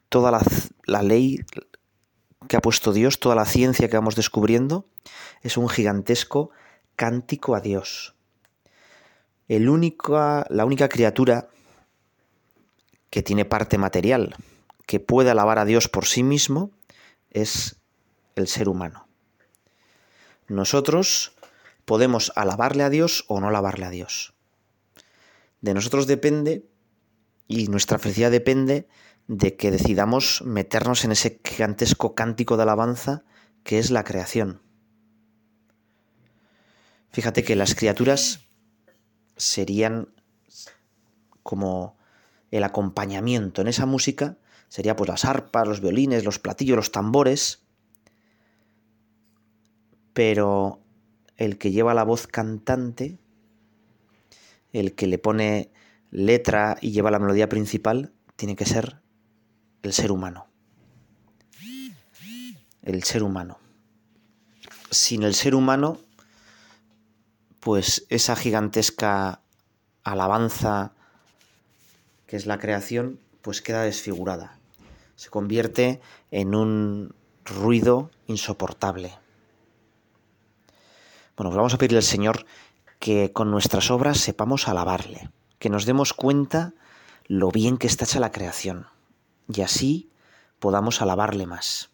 toda 0.10 0.42
la, 0.86 1.02
ley 1.04 1.40
que 2.48 2.58
ha 2.58 2.62
puesto 2.62 2.94
Dios, 2.94 3.20
toda 3.20 3.36
la 3.36 3.46
ciencia 3.46 3.90
que 3.90 3.98
vamos 3.98 4.16
descubriendo, 4.16 4.86
es 5.42 5.58
un 5.58 5.70
gigantesco 5.70 6.52
cántico 6.96 7.56
a 7.56 7.62
Dios. 7.62 8.16
El 9.48 9.66
la 9.66 10.66
única 10.66 10.90
criatura 10.90 11.50
que 13.10 13.24
tiene 13.24 13.46
parte 13.46 13.78
material, 13.78 14.36
que 14.86 15.00
puede 15.00 15.30
alabar 15.30 15.60
a 15.60 15.66
Dios 15.66 15.88
por 15.88 16.06
sí 16.06 16.24
mismo, 16.24 16.72
es 17.30 17.78
el 18.36 18.48
ser 18.48 18.70
humano. 18.70 19.08
Nosotros 20.48 21.34
podemos 21.86 22.32
alabarle 22.36 22.84
a 22.84 22.90
Dios 22.90 23.26
o 23.28 23.40
no 23.40 23.48
alabarle 23.48 23.86
a 23.86 23.90
Dios. 23.90 24.34
De 25.62 25.74
nosotros 25.74 26.08
depende, 26.08 26.66
y 27.48 27.68
nuestra 27.68 28.00
felicidad 28.00 28.32
depende, 28.32 28.88
de 29.28 29.58
que 29.58 29.72
decidamos 29.72 30.42
meternos 30.46 31.04
en 31.04 31.12
ese 31.12 31.40
gigantesco 31.44 32.16
cántico 32.16 32.56
de 32.56 32.64
alabanza 32.64 33.24
que 33.64 33.80
es 33.80 33.92
la 33.92 34.04
creación. 34.04 34.62
Fíjate 37.10 37.44
que 37.44 37.56
las 37.56 37.76
criaturas 37.76 38.48
serían 39.36 40.10
como 41.44 41.98
el 42.52 42.64
acompañamiento 42.64 43.62
en 43.62 43.68
esa 43.68 43.86
música, 43.86 44.38
sería 44.70 44.96
pues 44.96 45.10
las 45.10 45.26
arpas, 45.26 45.68
los 45.68 45.82
violines, 45.82 46.24
los 46.24 46.40
platillos, 46.40 46.78
los 46.78 46.92
tambores, 46.92 47.64
pero 50.14 50.82
el 51.36 51.58
que 51.58 51.72
lleva 51.72 51.94
la 51.94 52.04
voz 52.04 52.28
cantante, 52.28 53.18
el 54.72 54.96
que 54.96 55.08
le 55.08 55.18
pone 55.18 55.72
letra 56.12 56.78
y 56.82 56.92
lleva 56.92 57.12
la 57.12 57.20
melodía 57.20 57.50
principal, 57.50 58.14
tiene 58.36 58.56
que 58.56 58.66
ser 58.66 59.02
el 59.84 59.94
ser 59.94 60.12
humano. 60.12 60.48
El 62.82 63.04
ser 63.04 63.24
humano. 63.24 63.60
Sin 64.90 65.24
el 65.24 65.36
ser 65.36 65.56
humano, 65.56 66.00
pues 67.60 68.06
esa 68.10 68.36
gigantesca 68.36 69.42
alabanza 70.04 70.94
que 72.26 72.36
es 72.36 72.46
la 72.46 72.60
creación, 72.60 73.20
pues 73.42 73.62
queda 73.62 73.84
desfigurada. 73.84 74.60
Se 75.16 75.30
convierte 75.30 76.02
en 76.32 76.56
un 76.56 77.16
ruido 77.46 78.12
insoportable. 78.28 79.18
Bueno, 81.38 81.50
pues 81.50 81.56
vamos 81.56 81.74
a 81.74 81.78
pedirle 81.78 82.00
al 82.00 82.04
Señor 82.04 82.46
que 83.00 83.32
con 83.32 83.52
nuestras 83.52 83.92
obras 83.92 84.18
sepamos 84.18 84.68
alabarle, 84.68 85.30
que 85.60 85.70
nos 85.70 85.86
demos 85.86 86.14
cuenta 86.14 86.74
lo 87.28 87.52
bien 87.52 87.78
que 87.78 87.88
está 87.88 88.06
hecha 88.06 88.20
la 88.20 88.32
creación 88.32 88.88
y 89.54 89.62
así 89.62 90.10
podamos 90.60 91.02
alabarle 91.02 91.46
más. 91.46 91.90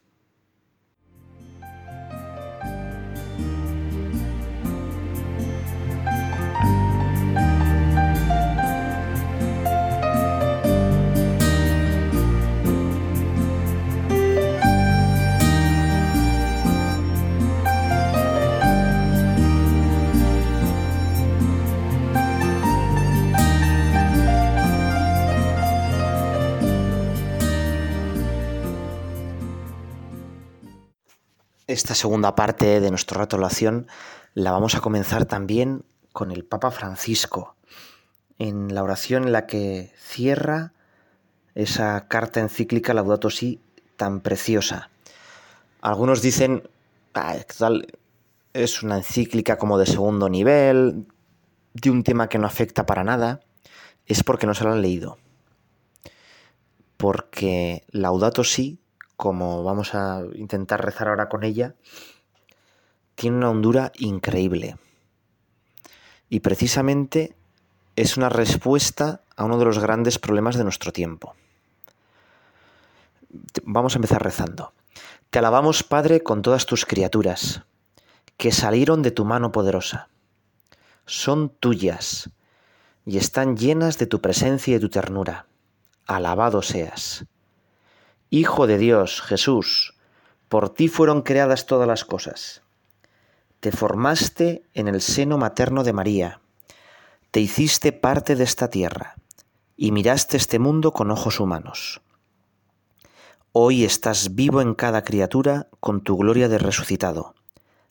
Esta 31.73 31.95
segunda 31.95 32.35
parte 32.35 32.79
de 32.81 32.91
nuestro 32.91 33.17
rato 33.17 33.35
de 33.35 33.41
oración 33.45 33.87
la 34.35 34.51
vamos 34.51 34.75
a 34.75 34.79
comenzar 34.79 35.25
también 35.25 35.83
con 36.11 36.29
el 36.29 36.45
Papa 36.45 36.69
Francisco, 36.69 37.55
en 38.37 38.75
la 38.75 38.83
oración 38.83 39.23
en 39.23 39.31
la 39.31 39.47
que 39.47 39.91
cierra 39.97 40.73
esa 41.55 42.07
carta 42.07 42.41
encíclica 42.41 42.93
Laudato 42.93 43.31
Si 43.31 43.59
tan 43.97 44.19
preciosa. 44.19 44.91
Algunos 45.81 46.21
dicen, 46.21 46.69
es 48.53 48.83
una 48.83 48.97
encíclica 48.97 49.57
como 49.57 49.79
de 49.79 49.87
segundo 49.87 50.29
nivel, 50.29 51.07
de 51.73 51.89
un 51.89 52.03
tema 52.03 52.29
que 52.29 52.37
no 52.37 52.45
afecta 52.45 52.85
para 52.85 53.03
nada, 53.03 53.39
es 54.05 54.23
porque 54.23 54.45
no 54.45 54.53
se 54.53 54.63
lo 54.63 54.73
han 54.73 54.83
leído. 54.83 55.17
Porque 56.97 57.83
Laudato 57.89 58.43
Si 58.43 58.82
como 59.15 59.63
vamos 59.63 59.95
a 59.95 60.23
intentar 60.35 60.83
rezar 60.83 61.07
ahora 61.07 61.29
con 61.29 61.43
ella, 61.43 61.75
tiene 63.15 63.37
una 63.37 63.49
hondura 63.49 63.91
increíble. 63.95 64.77
Y 66.29 66.39
precisamente 66.39 67.35
es 67.95 68.17
una 68.17 68.29
respuesta 68.29 69.21
a 69.35 69.45
uno 69.45 69.57
de 69.57 69.65
los 69.65 69.79
grandes 69.79 70.19
problemas 70.19 70.57
de 70.57 70.63
nuestro 70.63 70.91
tiempo. 70.91 71.35
Vamos 73.63 73.95
a 73.95 73.97
empezar 73.97 74.23
rezando. 74.23 74.73
Te 75.29 75.39
alabamos, 75.39 75.83
Padre, 75.83 76.21
con 76.21 76.41
todas 76.41 76.65
tus 76.65 76.85
criaturas, 76.85 77.63
que 78.37 78.51
salieron 78.51 79.01
de 79.01 79.11
tu 79.11 79.25
mano 79.25 79.51
poderosa. 79.51 80.09
Son 81.05 81.49
tuyas 81.49 82.29
y 83.05 83.17
están 83.17 83.57
llenas 83.57 83.97
de 83.97 84.05
tu 84.05 84.21
presencia 84.21 84.71
y 84.71 84.73
de 84.75 84.79
tu 84.79 84.89
ternura. 84.89 85.47
Alabado 86.05 86.61
seas. 86.61 87.25
Hijo 88.35 88.65
de 88.65 88.79
Dios, 88.79 89.21
Jesús, 89.21 89.93
por 90.49 90.71
ti 90.71 90.87
fueron 90.87 91.21
creadas 91.21 91.67
todas 91.67 91.87
las 91.87 92.03
cosas. 92.03 92.63
Te 93.59 93.71
formaste 93.71 94.63
en 94.73 94.87
el 94.87 95.01
seno 95.01 95.37
materno 95.37 95.83
de 95.83 95.93
María, 95.93 96.41
te 97.29 97.41
hiciste 97.41 97.91
parte 97.91 98.35
de 98.35 98.43
esta 98.43 98.71
tierra 98.71 99.13
y 99.77 99.91
miraste 99.91 100.37
este 100.37 100.57
mundo 100.57 100.93
con 100.93 101.11
ojos 101.11 101.39
humanos. 101.39 102.01
Hoy 103.51 103.83
estás 103.83 104.33
vivo 104.33 104.61
en 104.61 104.73
cada 104.73 105.03
criatura 105.03 105.67
con 105.79 106.01
tu 106.01 106.17
gloria 106.17 106.49
de 106.49 106.57
resucitado. 106.57 107.35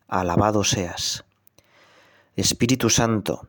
Alabado 0.09 0.65
seas. 0.65 1.25
Espíritu 2.35 2.91
Santo, 2.91 3.47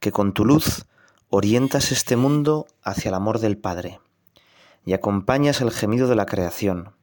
que 0.00 0.10
con 0.10 0.34
tu 0.34 0.44
luz 0.44 0.84
orientas 1.30 1.92
este 1.92 2.16
mundo 2.16 2.66
hacia 2.82 3.10
el 3.10 3.14
amor 3.14 3.38
del 3.38 3.56
Padre 3.56 4.00
y 4.88 4.94
acompañas 4.94 5.60
el 5.60 5.70
gemido 5.70 6.08
de 6.08 6.16
la 6.16 6.24
creación. 6.24 6.94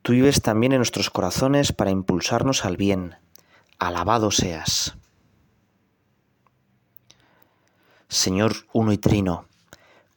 Tú 0.00 0.12
vives 0.12 0.40
también 0.40 0.72
en 0.72 0.78
nuestros 0.78 1.10
corazones 1.10 1.74
para 1.74 1.90
impulsarnos 1.90 2.64
al 2.64 2.78
bien. 2.78 3.16
Alabado 3.78 4.30
seas. 4.30 4.96
Señor 8.08 8.54
uno 8.72 8.92
y 8.92 8.96
trino, 8.96 9.44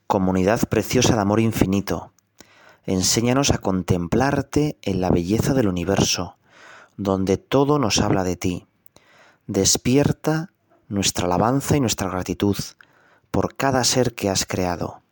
comunidad 0.06 0.70
preciosa 0.70 1.16
de 1.16 1.20
amor 1.20 1.40
infinito, 1.40 2.12
enséñanos 2.86 3.50
a 3.50 3.58
contemplarte 3.58 4.78
en 4.80 5.02
la 5.02 5.10
belleza 5.10 5.52
del 5.52 5.68
universo, 5.68 6.38
donde 6.96 7.36
todo 7.36 7.78
nos 7.78 8.00
habla 8.00 8.24
de 8.24 8.36
ti. 8.36 8.66
Despierta 9.46 10.50
nuestra 10.88 11.26
alabanza 11.26 11.76
y 11.76 11.80
nuestra 11.80 12.08
gratitud 12.08 12.56
por 13.30 13.54
cada 13.54 13.84
ser 13.84 14.14
que 14.14 14.30
has 14.30 14.46
creado 14.46 15.02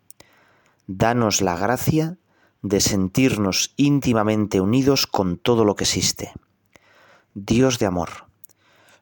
danos 0.88 1.42
la 1.42 1.55
gracia 1.55 2.18
de 2.62 2.81
sentirnos 2.81 3.74
íntimamente 3.77 4.61
unidos 4.61 5.07
con 5.07 5.37
todo 5.37 5.64
lo 5.64 5.77
que 5.77 5.85
existe. 5.85 6.33
Dios 7.35 7.79
de 7.79 7.87
amor, 7.87 8.09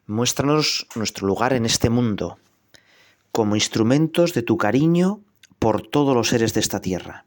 muéstranos 0.05 0.85
nuestro 0.95 1.25
lugar 1.25 1.53
en 1.53 1.65
este 1.65 1.89
mundo 1.89 2.37
como 3.31 3.55
instrumentos 3.55 4.33
de 4.33 4.43
tu 4.43 4.57
cariño 4.57 5.21
por 5.59 5.81
todos 5.81 6.13
los 6.13 6.27
seres 6.27 6.53
de 6.53 6.59
esta 6.59 6.81
tierra, 6.81 7.25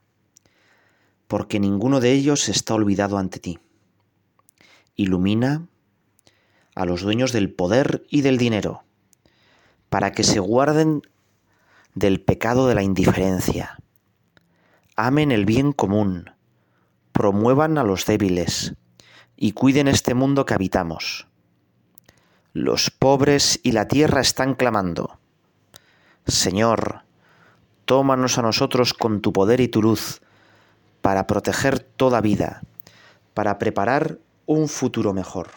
porque 1.27 1.59
ninguno 1.59 1.99
de 2.01 2.12
ellos 2.12 2.49
está 2.49 2.75
olvidado 2.75 3.16
ante 3.16 3.38
ti. 3.38 3.59
Ilumina 4.94 5.68
a 6.75 6.85
los 6.85 7.01
dueños 7.01 7.33
del 7.33 7.53
poder 7.53 8.05
y 8.11 8.20
del 8.20 8.37
dinero, 8.37 8.85
para 9.88 10.12
que 10.12 10.23
se 10.23 10.38
guarden 10.38 11.03
del 11.94 12.20
pecado 12.20 12.68
de 12.68 12.75
la 12.75 12.83
indiferencia, 12.83 13.79
amen 14.96 15.33
el 15.33 15.44
bien 15.44 15.72
común, 15.72 16.31
promuevan 17.12 17.79
a 17.79 17.85
los 17.85 18.07
débiles 18.07 18.74
y 19.37 19.53
cuiden 19.53 19.88
este 19.88 20.14
mundo 20.14 20.44
que 20.44 20.55
habitamos. 20.55 21.26
Los 22.53 22.90
pobres 22.90 23.61
y 23.62 23.72
la 23.72 23.88
tierra 23.88 24.20
están 24.20 24.55
clamando. 24.55 25.18
Señor, 26.26 27.03
tómanos 27.85 28.38
a 28.38 28.42
nosotros 28.42 28.92
con 28.92 29.20
tu 29.20 29.33
poder 29.33 29.61
y 29.61 29.68
tu 29.68 29.83
luz 29.83 30.20
para 31.00 31.26
proteger 31.26 31.79
toda 31.79 32.20
vida, 32.20 32.62
para 33.35 33.59
preparar 33.59 34.18
un 34.46 34.68
futuro 34.68 35.12
mejor. 35.12 35.48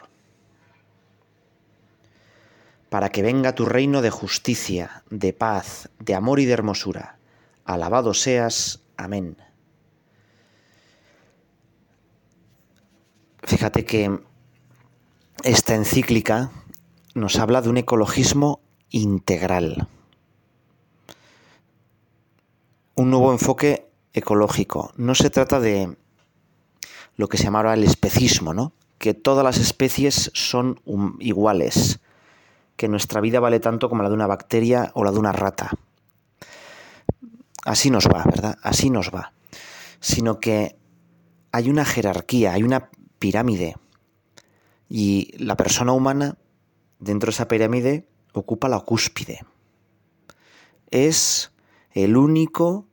Para 2.90 3.10
que 3.10 3.24
venga 3.24 3.56
tu 3.56 3.66
reino 3.66 4.04
de 4.04 4.12
justicia, 4.12 5.04
de 5.10 5.34
paz, 5.34 5.90
de 6.00 6.14
amor 6.14 6.40
y 6.40 6.46
de 6.46 6.54
hermosura. 6.54 7.18
Alabado 7.66 8.14
seas 8.14 8.83
Amén. 8.98 9.38
Fíjate 13.44 13.86
que 13.86 14.20
esta 15.44 15.76
encíclica 15.76 16.52
nos 17.14 17.38
habla 17.38 17.62
de 17.62 17.70
un 17.70 17.78
ecologismo 17.78 18.62
integral, 18.90 19.88
un 22.96 23.10
nuevo 23.10 23.32
enfoque 23.32 23.90
ecológico. 24.14 24.94
No 24.96 25.16
se 25.16 25.30
trata 25.30 25.60
de 25.60 25.98
lo 27.16 27.28
que 27.28 27.38
se 27.38 27.44
llama 27.44 27.74
el 27.74 27.84
especismo, 27.84 28.54
¿no? 28.54 28.74
que 28.98 29.14
todas 29.14 29.44
las 29.44 29.58
especies 29.58 30.32
son 30.34 30.80
iguales, 31.20 32.00
que 32.78 32.88
nuestra 32.88 33.20
vida 33.20 33.42
vale 33.42 33.60
tanto 33.60 33.90
como 33.90 34.02
la 34.02 34.08
de 34.08 34.16
una 34.16 34.28
bacteria 34.28 34.92
o 34.94 35.04
la 35.04 35.12
de 35.12 35.20
una 35.20 35.34
rata 35.34 35.72
así 37.66 37.90
nos 37.90 38.08
va, 38.08 38.24
¿verdad? 38.26 38.58
Así 38.62 38.90
nos 38.90 39.12
va. 39.12 39.34
Sino 40.00 40.40
que 40.40 40.78
hay 41.52 41.70
una 41.70 41.86
jerarquía, 41.86 42.54
hay 42.54 42.64
una 42.64 42.90
pirámide. 43.20 43.76
Y 44.90 45.34
la 45.38 45.56
persona 45.56 45.94
humana, 45.94 46.38
dentro 47.00 47.28
de 47.28 47.32
esa 47.32 47.48
pirámide, 47.48 48.08
ocupa 48.34 48.70
la 48.70 48.80
cúspide. 48.80 49.42
Es 50.92 51.52
el 51.92 52.18
único 52.18 52.88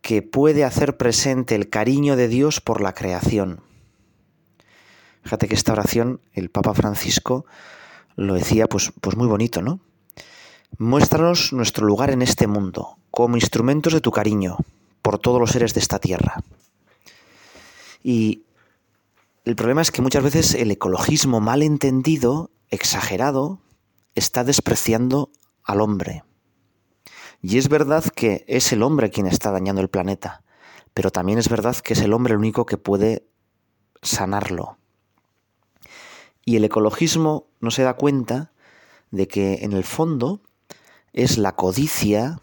que 0.00 0.22
puede 0.22 0.64
hacer 0.64 0.96
presente 0.96 1.54
el 1.54 1.70
cariño 1.70 2.16
de 2.16 2.28
Dios 2.28 2.60
por 2.60 2.80
la 2.80 2.94
creación. 2.94 3.62
Fíjate 5.22 5.48
que 5.48 5.54
esta 5.54 5.72
oración, 5.72 6.20
el 6.32 6.50
Papa 6.50 6.74
Francisco 6.74 7.44
lo 8.16 8.34
decía 8.34 8.66
pues, 8.66 8.92
pues 9.00 9.16
muy 9.16 9.26
bonito, 9.26 9.62
¿no? 9.62 9.80
Muéstranos 10.78 11.52
nuestro 11.52 11.86
lugar 11.86 12.10
en 12.10 12.22
este 12.22 12.46
mundo, 12.46 12.97
como 13.10 13.36
instrumentos 13.36 13.92
de 13.92 14.00
tu 14.00 14.10
cariño 14.10 14.58
por 15.02 15.18
todos 15.18 15.40
los 15.40 15.50
seres 15.50 15.74
de 15.74 15.80
esta 15.80 15.98
tierra. 15.98 16.42
Y 18.02 18.42
el 19.44 19.56
problema 19.56 19.82
es 19.82 19.90
que 19.90 20.02
muchas 20.02 20.22
veces 20.22 20.54
el 20.54 20.70
ecologismo 20.70 21.40
mal 21.40 21.62
entendido, 21.62 22.50
exagerado, 22.70 23.60
está 24.14 24.44
despreciando 24.44 25.30
al 25.64 25.80
hombre. 25.80 26.24
Y 27.40 27.58
es 27.58 27.68
verdad 27.68 28.04
que 28.04 28.44
es 28.48 28.72
el 28.72 28.82
hombre 28.82 29.10
quien 29.10 29.26
está 29.26 29.50
dañando 29.50 29.80
el 29.80 29.88
planeta, 29.88 30.42
pero 30.92 31.10
también 31.10 31.38
es 31.38 31.48
verdad 31.48 31.76
que 31.76 31.92
es 31.92 32.00
el 32.00 32.12
hombre 32.12 32.34
el 32.34 32.40
único 32.40 32.66
que 32.66 32.76
puede 32.76 33.26
sanarlo. 34.02 34.76
Y 36.44 36.56
el 36.56 36.64
ecologismo 36.64 37.46
no 37.60 37.70
se 37.70 37.82
da 37.82 37.94
cuenta 37.94 38.52
de 39.10 39.28
que 39.28 39.60
en 39.62 39.72
el 39.72 39.84
fondo 39.84 40.40
es 41.12 41.38
la 41.38 41.54
codicia, 41.54 42.40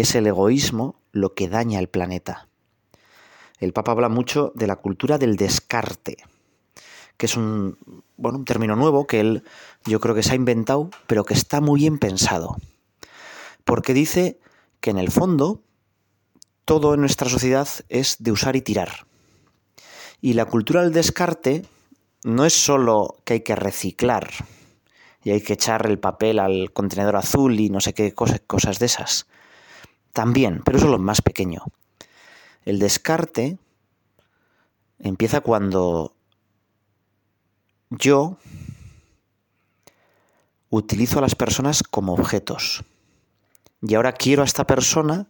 es 0.00 0.14
el 0.14 0.26
egoísmo 0.26 0.96
lo 1.12 1.34
que 1.34 1.48
daña 1.48 1.78
el 1.78 1.88
planeta. 1.88 2.48
El 3.58 3.72
Papa 3.72 3.92
habla 3.92 4.08
mucho 4.08 4.52
de 4.54 4.66
la 4.66 4.76
cultura 4.76 5.18
del 5.18 5.36
descarte, 5.36 6.16
que 7.16 7.26
es 7.26 7.36
un, 7.36 7.76
bueno, 8.16 8.38
un 8.38 8.44
término 8.44 8.76
nuevo 8.76 9.06
que 9.06 9.20
él 9.20 9.44
yo 9.84 10.00
creo 10.00 10.14
que 10.14 10.22
se 10.22 10.32
ha 10.32 10.36
inventado, 10.36 10.90
pero 11.06 11.24
que 11.24 11.34
está 11.34 11.60
muy 11.60 11.80
bien 11.80 11.98
pensado. 11.98 12.56
Porque 13.64 13.94
dice 13.94 14.38
que 14.80 14.90
en 14.90 14.98
el 14.98 15.10
fondo 15.10 15.62
todo 16.64 16.94
en 16.94 17.00
nuestra 17.00 17.28
sociedad 17.28 17.68
es 17.88 18.16
de 18.18 18.30
usar 18.30 18.54
y 18.54 18.60
tirar. 18.60 19.06
Y 20.20 20.34
la 20.34 20.44
cultura 20.44 20.82
del 20.82 20.92
descarte 20.92 21.64
no 22.24 22.44
es 22.44 22.52
solo 22.52 23.16
que 23.24 23.34
hay 23.34 23.40
que 23.40 23.56
reciclar 23.56 24.30
y 25.24 25.30
hay 25.30 25.40
que 25.40 25.54
echar 25.54 25.86
el 25.86 25.98
papel 25.98 26.38
al 26.38 26.72
contenedor 26.72 27.16
azul 27.16 27.58
y 27.58 27.70
no 27.70 27.80
sé 27.80 27.94
qué 27.94 28.12
cosas, 28.12 28.40
cosas 28.46 28.78
de 28.78 28.86
esas. 28.86 29.26
También, 30.18 30.62
pero 30.64 30.78
eso 30.78 30.86
es 30.86 30.90
lo 30.90 30.98
más 30.98 31.22
pequeño. 31.22 31.62
El 32.64 32.80
descarte 32.80 33.56
empieza 34.98 35.42
cuando 35.42 36.12
yo 37.90 38.36
utilizo 40.70 41.20
a 41.20 41.22
las 41.22 41.36
personas 41.36 41.84
como 41.84 42.14
objetos. 42.14 42.82
Y 43.80 43.94
ahora 43.94 44.10
quiero 44.10 44.42
a 44.42 44.44
esta 44.44 44.66
persona, 44.66 45.28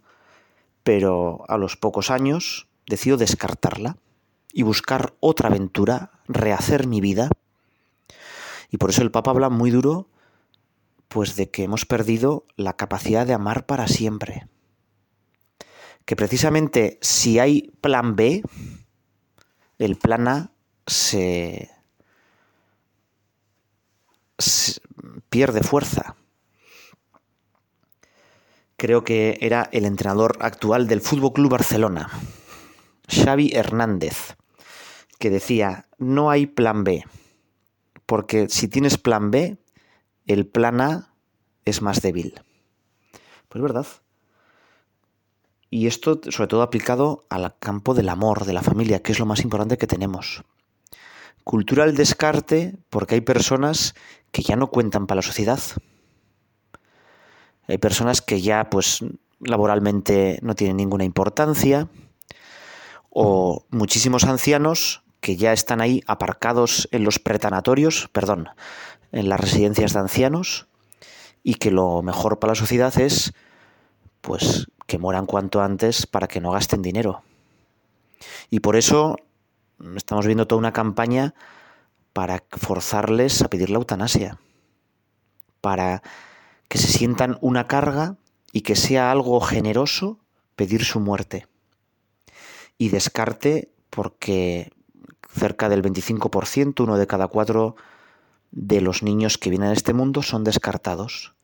pero 0.84 1.44
a 1.48 1.58
los 1.58 1.76
pocos 1.76 2.10
años 2.10 2.66
decido 2.86 3.18
descartarla 3.18 3.98
y 4.54 4.62
buscar 4.62 5.12
otra 5.20 5.50
aventura, 5.50 6.12
rehacer 6.28 6.86
mi 6.86 7.02
vida. 7.02 7.28
Y 8.70 8.78
por 8.78 8.88
eso 8.88 9.02
el 9.02 9.10
Papa 9.10 9.32
habla 9.32 9.50
muy 9.50 9.70
duro 9.70 10.08
pues 11.08 11.36
de 11.36 11.50
que 11.50 11.64
hemos 11.64 11.84
perdido 11.84 12.46
la 12.56 12.72
capacidad 12.72 13.26
de 13.26 13.34
amar 13.34 13.66
para 13.66 13.86
siempre. 13.86 14.48
Que 16.08 16.16
precisamente 16.16 16.96
si 17.02 17.38
hay 17.38 17.70
plan 17.82 18.16
B, 18.16 18.42
el 19.76 19.96
plan 19.96 20.26
A 20.26 20.52
se, 20.86 21.70
pierde 25.28 25.62
fuerza. 25.62 26.16
Creo 28.78 29.04
que 29.04 29.36
era 29.42 29.68
el 29.70 29.84
entrenador 29.84 30.38
actual 30.40 30.88
del 30.88 31.02
Fútbol 31.02 31.34
Club 31.34 31.50
Barcelona, 31.50 32.08
Xavi 33.06 33.50
Hernández, 33.52 34.38
que 35.18 35.28
decía, 35.28 35.88
no 35.98 36.30
hay 36.30 36.46
plan 36.46 36.84
B, 36.84 37.04
porque 38.06 38.48
si 38.48 38.66
tienes 38.68 38.96
plan 38.96 39.30
B, 39.30 39.58
el 40.24 40.46
plan 40.46 40.80
A 40.80 41.12
es 41.66 41.82
más 41.82 42.00
débil. 42.00 42.40
Pues 43.50 43.60
verdad. 43.60 43.86
Y 45.70 45.86
esto 45.86 46.20
sobre 46.30 46.48
todo 46.48 46.62
aplicado 46.62 47.24
al 47.28 47.54
campo 47.58 47.94
del 47.94 48.08
amor, 48.08 48.44
de 48.46 48.52
la 48.52 48.62
familia, 48.62 49.02
que 49.02 49.12
es 49.12 49.18
lo 49.18 49.26
más 49.26 49.40
importante 49.40 49.76
que 49.76 49.86
tenemos. 49.86 50.42
Cultura 51.44 51.86
descarte, 51.86 52.76
porque 52.90 53.16
hay 53.16 53.20
personas 53.20 53.94
que 54.32 54.42
ya 54.42 54.56
no 54.56 54.68
cuentan 54.68 55.06
para 55.06 55.16
la 55.16 55.22
sociedad. 55.22 55.60
Hay 57.66 57.78
personas 57.78 58.22
que 58.22 58.40
ya, 58.40 58.70
pues, 58.70 59.04
laboralmente 59.40 60.38
no 60.42 60.54
tienen 60.54 60.76
ninguna 60.76 61.04
importancia 61.04 61.88
o 63.10 63.64
muchísimos 63.70 64.24
ancianos 64.24 65.02
que 65.20 65.36
ya 65.36 65.52
están 65.52 65.80
ahí 65.80 66.02
aparcados 66.06 66.88
en 66.92 67.04
los 67.04 67.18
pretanatorios, 67.18 68.08
perdón, 68.12 68.48
en 69.12 69.28
las 69.28 69.40
residencias 69.40 69.92
de 69.92 70.00
ancianos 70.00 70.66
y 71.42 71.54
que 71.54 71.70
lo 71.70 72.02
mejor 72.02 72.38
para 72.38 72.52
la 72.52 72.58
sociedad 72.58 72.96
es 73.00 73.32
pues 74.20 74.66
que 74.86 74.98
mueran 74.98 75.26
cuanto 75.26 75.60
antes 75.60 76.06
para 76.06 76.28
que 76.28 76.40
no 76.40 76.50
gasten 76.50 76.82
dinero. 76.82 77.22
Y 78.50 78.60
por 78.60 78.76
eso 78.76 79.16
estamos 79.96 80.26
viendo 80.26 80.46
toda 80.46 80.58
una 80.58 80.72
campaña 80.72 81.34
para 82.12 82.42
forzarles 82.50 83.42
a 83.42 83.48
pedir 83.48 83.70
la 83.70 83.78
eutanasia, 83.78 84.38
para 85.60 86.02
que 86.68 86.78
se 86.78 86.88
sientan 86.88 87.38
una 87.40 87.66
carga 87.66 88.16
y 88.52 88.62
que 88.62 88.76
sea 88.76 89.10
algo 89.10 89.40
generoso 89.40 90.18
pedir 90.56 90.84
su 90.84 91.00
muerte 91.00 91.46
y 92.78 92.88
descarte 92.88 93.70
porque 93.90 94.72
cerca 95.30 95.68
del 95.68 95.82
25%, 95.82 96.82
uno 96.82 96.96
de 96.96 97.06
cada 97.06 97.28
cuatro 97.28 97.76
de 98.50 98.80
los 98.80 99.02
niños 99.02 99.36
que 99.38 99.50
vienen 99.50 99.70
a 99.70 99.74
este 99.74 99.92
mundo 99.92 100.22
son 100.22 100.44
descartados. 100.44 101.34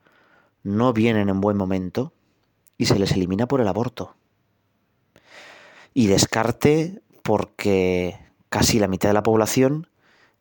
No 0.63 0.93
vienen 0.93 1.29
en 1.29 1.41
buen 1.41 1.57
momento 1.57 2.13
y 2.79 2.87
se 2.87 2.99
les 2.99 3.13
elimina 3.13 3.47
por 3.47 3.61
el 3.61 3.69
aborto. 3.69 4.15
Y 5.93 6.07
descarte 6.07 7.03
porque 7.23 8.19
casi 8.49 8.79
la 8.79 8.89
mitad 8.89 9.09
de 9.09 9.15
la 9.15 9.23
población 9.23 9.89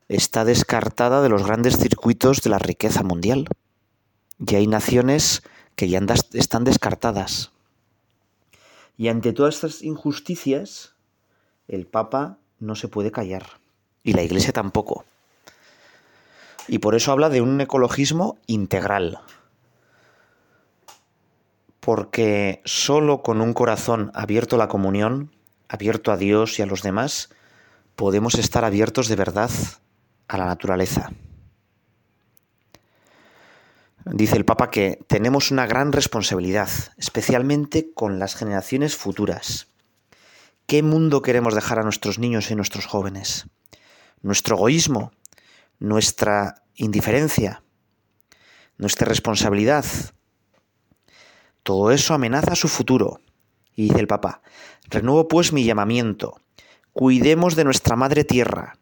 está 0.08 0.46
descartada 0.46 1.22
de 1.22 1.30
los 1.30 1.46
grandes 1.46 1.78
circuitos 1.78 2.42
de 2.42 2.50
la 2.50 2.60
riqueza 2.60 3.04
mundial. 3.04 3.48
Y 4.40 4.56
hay 4.56 4.68
naciones 4.68 5.44
que 5.76 5.90
ya 5.90 6.00
están 6.34 6.64
descartadas. 6.64 7.52
Y 8.98 9.08
ante 9.08 9.34
todas 9.34 9.56
estas 9.56 9.82
injusticias, 9.82 10.94
el 11.68 11.86
Papa 11.86 12.38
no 12.60 12.76
se 12.76 12.88
puede 12.88 13.12
callar. 13.12 13.44
Y 14.04 14.14
la 14.14 14.24
Iglesia 14.24 14.54
tampoco. 14.54 15.06
Y 16.68 16.80
por 16.80 16.96
eso 16.96 17.12
habla 17.12 17.30
de 17.30 17.42
un 17.42 17.60
ecologismo 17.60 18.38
integral. 18.48 19.20
Porque 21.84 22.62
solo 22.64 23.22
con 23.24 23.42
un 23.42 23.54
corazón 23.54 24.10
abierto 24.14 24.56
a 24.56 24.60
la 24.60 24.70
comunión, 24.70 25.36
abierto 25.68 26.14
a 26.14 26.18
Dios 26.18 26.58
y 26.58 26.62
a 26.62 26.66
los 26.66 26.82
demás, 26.82 27.30
podemos 27.98 28.36
estar 28.36 28.64
abiertos 28.64 29.10
de 29.10 29.18
verdad 29.18 29.52
a 30.30 30.38
la 30.38 30.46
naturaleza. 30.46 31.12
Dice 34.06 34.38
el 34.38 34.46
Papa 34.46 34.70
que 34.70 35.00
tenemos 35.08 35.52
una 35.52 35.66
gran 35.66 35.92
responsabilidad, 35.92 36.70
especialmente 36.96 37.92
con 37.94 38.18
las 38.18 38.36
generaciones 38.36 38.96
futuras. 38.96 39.68
¿Qué 40.68 40.84
mundo 40.84 41.22
queremos 41.22 41.54
dejar 41.54 41.80
a 41.80 41.84
nuestros 41.84 42.18
niños 42.18 42.50
y 42.50 42.56
nuestros 42.56 42.86
jóvenes? 42.86 43.48
¿Nuestro 44.22 44.56
egoísmo? 44.56 45.12
¿Nuestra 45.80 46.64
indiferencia? 46.76 47.62
¿Nuestra 48.78 49.06
responsabilidad? 49.06 49.84
Todo 51.64 51.92
eso 51.92 52.14
amenaza 52.14 52.56
su 52.56 52.68
futuro. 52.68 53.20
Y 53.76 53.88
dice 53.88 54.00
el 54.00 54.08
Papa, 54.08 54.42
renuevo 54.90 55.28
pues 55.28 55.52
mi 55.54 55.64
llamamiento. 55.64 56.40
Cuidemos 56.92 57.56
de 57.56 57.64
nuestra 57.64 57.96
madre 57.96 58.24
tierra, 58.24 58.78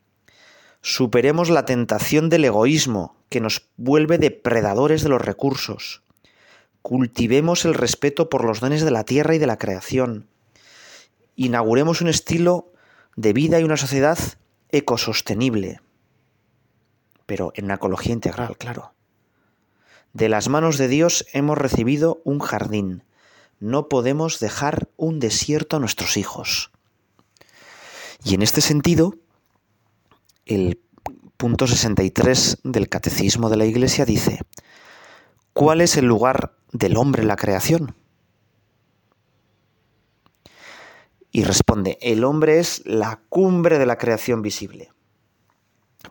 Superemos 0.81 1.51
la 1.51 1.65
tentación 1.65 2.29
del 2.29 2.43
egoísmo 2.43 3.15
que 3.29 3.39
nos 3.39 3.69
vuelve 3.77 4.17
depredadores 4.17 5.03
de 5.03 5.09
los 5.09 5.21
recursos. 5.21 6.01
Cultivemos 6.81 7.65
el 7.65 7.75
respeto 7.75 8.29
por 8.29 8.43
los 8.43 8.59
dones 8.59 8.81
de 8.81 8.89
la 8.89 9.03
tierra 9.03 9.35
y 9.35 9.37
de 9.37 9.45
la 9.45 9.59
creación. 9.59 10.27
Inauguremos 11.35 12.01
un 12.01 12.07
estilo 12.07 12.73
de 13.15 13.31
vida 13.31 13.59
y 13.59 13.63
una 13.63 13.77
sociedad 13.77 14.17
ecosostenible. 14.71 15.81
Pero 17.27 17.51
en 17.55 17.65
una 17.65 17.75
ecología 17.75 18.13
integral, 18.13 18.57
claro. 18.57 18.93
De 20.13 20.27
las 20.27 20.49
manos 20.49 20.77
de 20.77 20.87
Dios 20.87 21.25
hemos 21.33 21.57
recibido 21.57 22.21
un 22.25 22.39
jardín. 22.39 23.03
No 23.59 23.87
podemos 23.87 24.39
dejar 24.39 24.89
un 24.97 25.19
desierto 25.19 25.77
a 25.77 25.79
nuestros 25.79 26.17
hijos. 26.17 26.71
Y 28.23 28.35
en 28.35 28.41
este 28.41 28.61
sentido, 28.61 29.15
el 30.45 30.81
punto 31.37 31.65
63 31.65 32.59
del 32.63 32.89
Catecismo 32.89 33.49
de 33.49 33.57
la 33.57 33.65
Iglesia 33.65 34.05
dice, 34.05 34.39
¿cuál 35.53 35.81
es 35.81 35.95
el 35.97 36.05
lugar 36.05 36.55
del 36.71 36.97
hombre 36.97 37.21
en 37.21 37.27
la 37.29 37.35
creación? 37.37 37.95
Y 41.31 41.45
responde, 41.45 41.97
el 42.01 42.25
hombre 42.25 42.59
es 42.59 42.83
la 42.85 43.21
cumbre 43.29 43.79
de 43.79 43.85
la 43.85 43.97
creación 43.97 44.41
visible, 44.41 44.91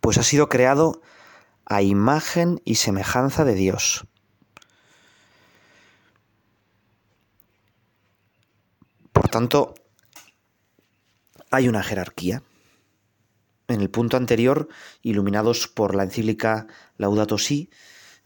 pues 0.00 0.16
ha 0.16 0.22
sido 0.22 0.48
creado 0.48 1.02
a 1.70 1.82
imagen 1.82 2.60
y 2.64 2.74
semejanza 2.74 3.44
de 3.44 3.54
Dios. 3.54 4.04
Por 9.12 9.28
tanto, 9.28 9.74
hay 11.52 11.68
una 11.68 11.84
jerarquía 11.84 12.42
en 13.68 13.80
el 13.80 13.88
punto 13.88 14.16
anterior, 14.16 14.68
iluminados 15.02 15.68
por 15.68 15.94
la 15.94 16.02
encíclica 16.02 16.66
Laudato 16.96 17.38
Si, 17.38 17.70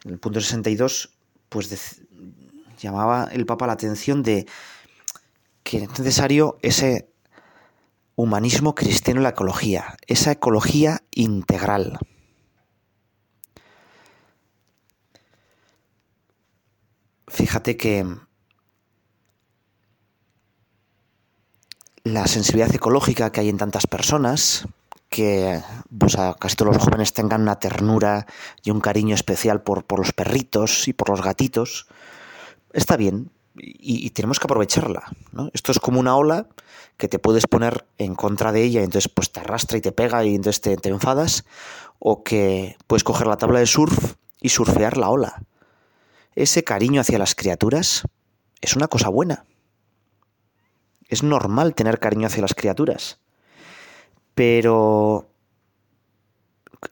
en 0.07 0.13
el 0.13 0.19
punto 0.19 0.41
62, 0.41 1.11
pues 1.51 2.01
llamaba 2.81 3.29
el 3.31 3.45
Papa 3.45 3.67
la 3.67 3.75
atención 3.75 4.23
de 4.23 4.47
que 5.63 5.83
es 5.83 5.99
necesario 5.99 6.57
ese 6.63 7.11
humanismo 8.17 8.75
cristiano 8.75 9.21
en 9.21 9.25
la 9.25 9.31
ecología, 9.31 9.99
esa 10.07 10.33
ecología 10.33 11.03
integral. 11.11 11.99
Fíjate 17.35 17.77
que 17.77 18.07
la 22.05 22.27
sensibilidad 22.27 22.75
ecológica 22.75 23.33
que 23.33 23.41
hay 23.41 23.49
en 23.49 23.59
tantas 23.59 23.87
personas, 23.87 24.69
que 25.09 25.61
casi 26.39 26.57
todos 26.57 26.75
los 26.75 26.83
jóvenes 26.83 27.13
tengan 27.13 27.43
una 27.43 27.59
ternura 27.59 28.27
y 28.63 28.71
un 28.71 28.81
cariño 28.81 29.15
especial 29.15 29.63
por, 29.63 29.85
los 29.99 30.13
perritos 30.13 30.87
y 30.87 30.93
por 30.93 31.09
los 31.09 31.23
gatitos, 31.23 31.87
está 32.73 32.97
bien 32.97 33.31
y, 33.57 34.11
tenemos 34.11 34.39
que 34.39 34.47
aprovecharla. 34.47 35.05
Esto 35.53 35.73
es 35.73 35.79
como 35.79 36.01
una 36.01 36.17
ola 36.17 36.47
que 36.97 37.09
te 37.09 37.19
puedes 37.19 37.47
poner 37.47 37.85
en 37.99 38.15
contra 38.15 38.53
de 38.53 38.63
ella 38.63 38.81
y 38.81 38.85
entonces 38.85 39.11
pues 39.13 39.33
te 39.33 39.41
arrastra 39.41 39.79
y 39.79 39.81
te 39.81 39.93
pega 39.93 40.25
y 40.25 40.35
entonces 40.35 40.61
te 40.61 40.89
enfadas, 40.89 41.45
o 41.99 42.23
que 42.23 42.77
puedes 42.87 43.05
coger 43.05 43.27
la 43.27 43.37
tabla 43.37 43.61
de 43.61 43.67
surf 43.67 44.15
y 44.41 44.51
surfear 44.51 44.97
la 44.97 45.11
ola. 45.11 45.43
Ese 46.35 46.65
cariño 46.65 47.01
hacia 47.01 47.19
las 47.19 47.35
criaturas 47.35 48.03
es 48.61 48.77
una 48.77 48.89
cosa 48.89 49.09
buena. 49.09 49.45
Es 51.09 51.23
normal 51.23 51.75
tener 51.75 52.01
cariño 52.01 52.27
hacia 52.27 52.43
las 52.43 52.55
criaturas. 52.55 53.19
Pero 54.35 55.29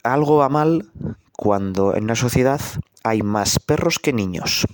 algo 0.03 0.37
va 0.37 0.49
mal 0.49 0.91
cuando 1.33 1.95
en 1.97 2.05
una 2.05 2.15
sociedad 2.15 2.61
hay 3.03 3.23
más 3.23 3.59
perros 3.59 3.99
que 3.99 4.13
niños. 4.13 4.67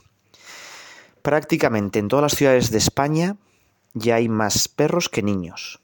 Prácticamente 1.22 1.98
en 1.98 2.08
todas 2.08 2.22
las 2.22 2.34
ciudades 2.34 2.70
de 2.70 2.78
España 2.78 3.36
ya 3.94 4.16
hay 4.16 4.28
más 4.28 4.68
perros 4.68 5.08
que 5.08 5.22
niños. 5.22 5.80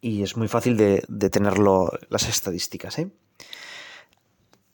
Y 0.00 0.22
es 0.22 0.36
muy 0.36 0.48
fácil 0.48 0.76
de, 0.76 1.00
tenerlo 1.30 1.90
las 2.08 2.28
estadísticas. 2.28 2.98
¿eh? 2.98 3.10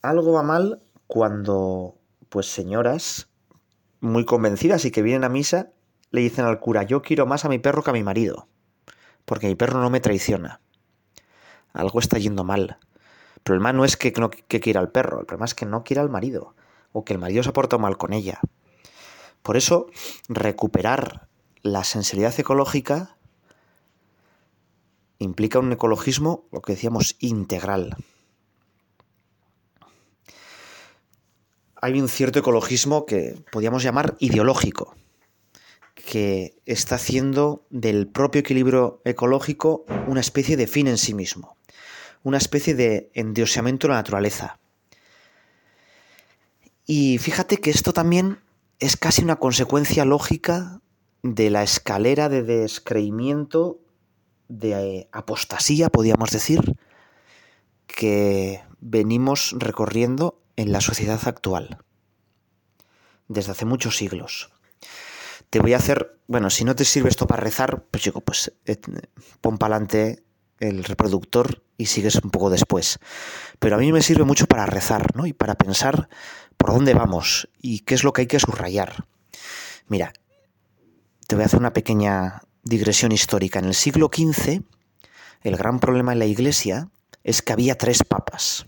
Algo 0.02 0.32
va 0.32 0.42
mal 0.42 0.82
cuando, 1.06 1.96
pues 2.34 2.52
señoras 2.52 3.28
muy 4.00 4.24
convencidas 4.24 4.84
y 4.84 4.90
que 4.90 5.02
vienen 5.02 5.22
a 5.22 5.28
misa 5.28 5.70
le 6.10 6.20
dicen 6.20 6.44
al 6.44 6.58
cura, 6.58 6.82
yo 6.82 7.00
quiero 7.00 7.26
más 7.26 7.44
a 7.44 7.48
mi 7.48 7.60
perro 7.60 7.84
que 7.84 7.90
a 7.90 7.92
mi 7.92 8.02
marido, 8.02 8.48
porque 9.24 9.46
mi 9.46 9.54
perro 9.54 9.80
no 9.80 9.88
me 9.88 10.00
traiciona. 10.00 10.60
Algo 11.72 12.00
está 12.00 12.18
yendo 12.18 12.42
mal. 12.42 12.78
El 13.36 13.42
problema 13.44 13.72
no 13.72 13.84
es 13.84 13.96
que 13.96 14.12
no 14.18 14.30
que 14.30 14.58
quiera 14.58 14.80
al 14.80 14.90
perro, 14.90 15.20
el 15.20 15.26
problema 15.26 15.44
es 15.44 15.54
que 15.54 15.64
no 15.64 15.84
quiera 15.84 16.02
al 16.02 16.10
marido, 16.10 16.56
o 16.90 17.04
que 17.04 17.12
el 17.12 17.20
marido 17.20 17.44
se 17.44 17.50
ha 17.50 17.52
portado 17.52 17.78
mal 17.78 17.98
con 17.98 18.12
ella. 18.12 18.40
Por 19.42 19.56
eso, 19.56 19.86
recuperar 20.28 21.28
la 21.62 21.84
sensibilidad 21.84 22.34
ecológica 22.36 23.16
implica 25.20 25.60
un 25.60 25.70
ecologismo, 25.70 26.48
lo 26.50 26.62
que 26.62 26.72
decíamos, 26.72 27.14
integral. 27.20 27.96
Hay 31.84 32.00
un 32.00 32.08
cierto 32.08 32.38
ecologismo 32.38 33.04
que 33.04 33.44
podríamos 33.52 33.82
llamar 33.82 34.16
ideológico 34.18 34.96
que 35.94 36.56
está 36.64 36.94
haciendo 36.94 37.66
del 37.68 38.08
propio 38.08 38.40
equilibrio 38.40 39.02
ecológico 39.04 39.84
una 40.06 40.22
especie 40.22 40.56
de 40.56 40.66
fin 40.66 40.88
en 40.88 40.96
sí 40.96 41.12
mismo, 41.12 41.58
una 42.22 42.38
especie 42.38 42.74
de 42.74 43.10
endioseamiento 43.12 43.86
de 43.86 43.92
la 43.92 43.98
naturaleza. 43.98 44.58
Y 46.86 47.18
fíjate 47.18 47.58
que 47.58 47.68
esto 47.68 47.92
también 47.92 48.38
es 48.78 48.96
casi 48.96 49.22
una 49.22 49.36
consecuencia 49.36 50.06
lógica 50.06 50.80
de 51.22 51.50
la 51.50 51.62
escalera 51.62 52.30
de 52.30 52.44
descreimiento, 52.44 53.78
de 54.48 55.06
apostasía, 55.12 55.90
podríamos 55.90 56.30
decir, 56.30 56.78
que 57.86 58.62
venimos 58.80 59.54
recorriendo 59.58 60.40
en 60.56 60.72
la 60.72 60.80
sociedad 60.80 61.20
actual 61.26 61.78
desde 63.28 63.52
hace 63.52 63.64
muchos 63.64 63.96
siglos 63.96 64.50
te 65.54 65.60
voy 65.60 65.72
a 65.72 65.76
hacer, 65.76 66.18
bueno, 66.26 66.50
si 66.50 66.64
no 66.64 66.74
te 66.74 66.84
sirve 66.84 67.08
esto 67.08 67.28
para 67.28 67.40
rezar, 67.40 67.84
pues 67.88 68.02
digo, 68.02 68.20
pues 68.20 68.52
eh, 68.66 68.76
pon 69.40 69.56
para 69.56 69.76
adelante 69.76 70.24
el 70.58 70.82
reproductor 70.82 71.62
y 71.76 71.86
sigues 71.86 72.16
un 72.16 72.32
poco 72.32 72.50
después. 72.50 72.98
Pero 73.60 73.76
a 73.76 73.78
mí 73.78 73.92
me 73.92 74.02
sirve 74.02 74.24
mucho 74.24 74.46
para 74.46 74.66
rezar, 74.66 75.14
¿no? 75.14 75.26
Y 75.26 75.32
para 75.32 75.54
pensar 75.54 76.08
por 76.56 76.72
dónde 76.72 76.92
vamos 76.94 77.48
y 77.62 77.80
qué 77.80 77.94
es 77.94 78.02
lo 78.02 78.12
que 78.12 78.22
hay 78.22 78.26
que 78.26 78.40
subrayar. 78.40 79.06
Mira, 79.86 80.12
te 81.28 81.36
voy 81.36 81.44
a 81.44 81.46
hacer 81.46 81.60
una 81.60 81.72
pequeña 81.72 82.42
digresión 82.64 83.12
histórica. 83.12 83.60
En 83.60 83.66
el 83.66 83.74
siglo 83.74 84.10
XV, 84.12 84.60
el 85.42 85.56
gran 85.56 85.78
problema 85.78 86.14
en 86.14 86.18
la 86.18 86.26
Iglesia 86.26 86.88
es 87.22 87.42
que 87.42 87.52
había 87.52 87.78
tres 87.78 88.02
papas. 88.02 88.66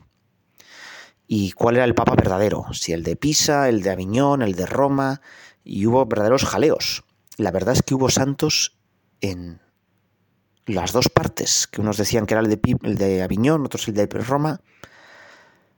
¿Y 1.27 1.53
cuál 1.53 1.77
era 1.77 1.85
el 1.85 1.95
papa 1.95 2.15
verdadero? 2.15 2.67
Si 2.73 2.93
el 2.93 3.03
de 3.03 3.17
Pisa, 3.17 3.69
el 3.69 3.83
de 3.83 3.91
Aviñón, 3.91 4.43
el 4.43 4.55
de 4.55 4.67
Roma, 4.67 5.21
y 5.65 5.87
hubo 5.87 6.07
verdaderos 6.07 6.45
jaleos. 6.45 7.05
La 7.37 7.51
verdad 7.51 7.75
es 7.75 7.83
que 7.83 7.95
hubo 7.95 8.09
santos 8.09 8.79
en 9.21 9.61
las 10.67 10.93
dos 10.93 11.09
partes, 11.09 11.67
que 11.67 11.81
unos 11.81 11.97
decían 11.97 12.27
que 12.27 12.35
era 12.35 12.41
el 12.41 12.49
de, 12.49 12.61
el 12.83 12.97
de 12.97 13.23
Aviñón, 13.23 13.65
otros 13.65 13.89
el 13.89 13.95
de 13.95 14.07
Roma. 14.07 14.61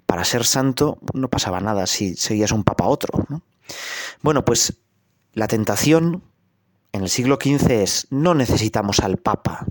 Para 0.06 0.24
ser 0.24 0.44
santo 0.44 0.98
no 1.12 1.28
pasaba 1.28 1.60
nada 1.60 1.86
si 1.86 2.14
seguías 2.16 2.52
un 2.52 2.64
papa 2.64 2.84
a 2.84 2.88
otro. 2.88 3.26
Bueno, 4.22 4.44
pues 4.44 4.78
la 5.32 5.48
tentación 5.48 6.22
en 6.92 7.02
el 7.02 7.08
siglo 7.08 7.38
XV 7.40 7.70
es 7.70 8.06
no 8.10 8.34
necesitamos 8.34 9.00
al 9.00 9.18
papa, 9.18 9.66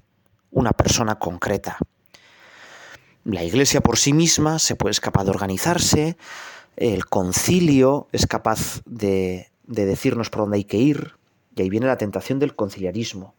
una 0.52 0.72
persona 0.72 1.20
concreta. 1.20 1.78
La 3.30 3.44
iglesia 3.44 3.82
por 3.82 3.98
sí 3.98 4.14
misma 4.14 4.58
se 4.58 4.76
puede 4.76 4.96
capaz 4.96 5.26
de 5.26 5.32
organizarse, 5.32 6.18
el 6.76 7.06
concilio 7.06 8.08
es 8.12 8.26
capaz 8.26 8.82
de 8.86 9.52
de 9.68 9.86
decirnos 9.86 10.30
por 10.30 10.42
dónde 10.42 10.58
hay 10.58 10.64
que 10.64 10.78
ir, 10.78 11.14
y 11.56 11.62
ahí 11.62 11.70
viene 11.70 11.86
la 11.86 11.98
tentación 11.98 12.40
del 12.40 12.56
conciliarismo. 12.56 13.36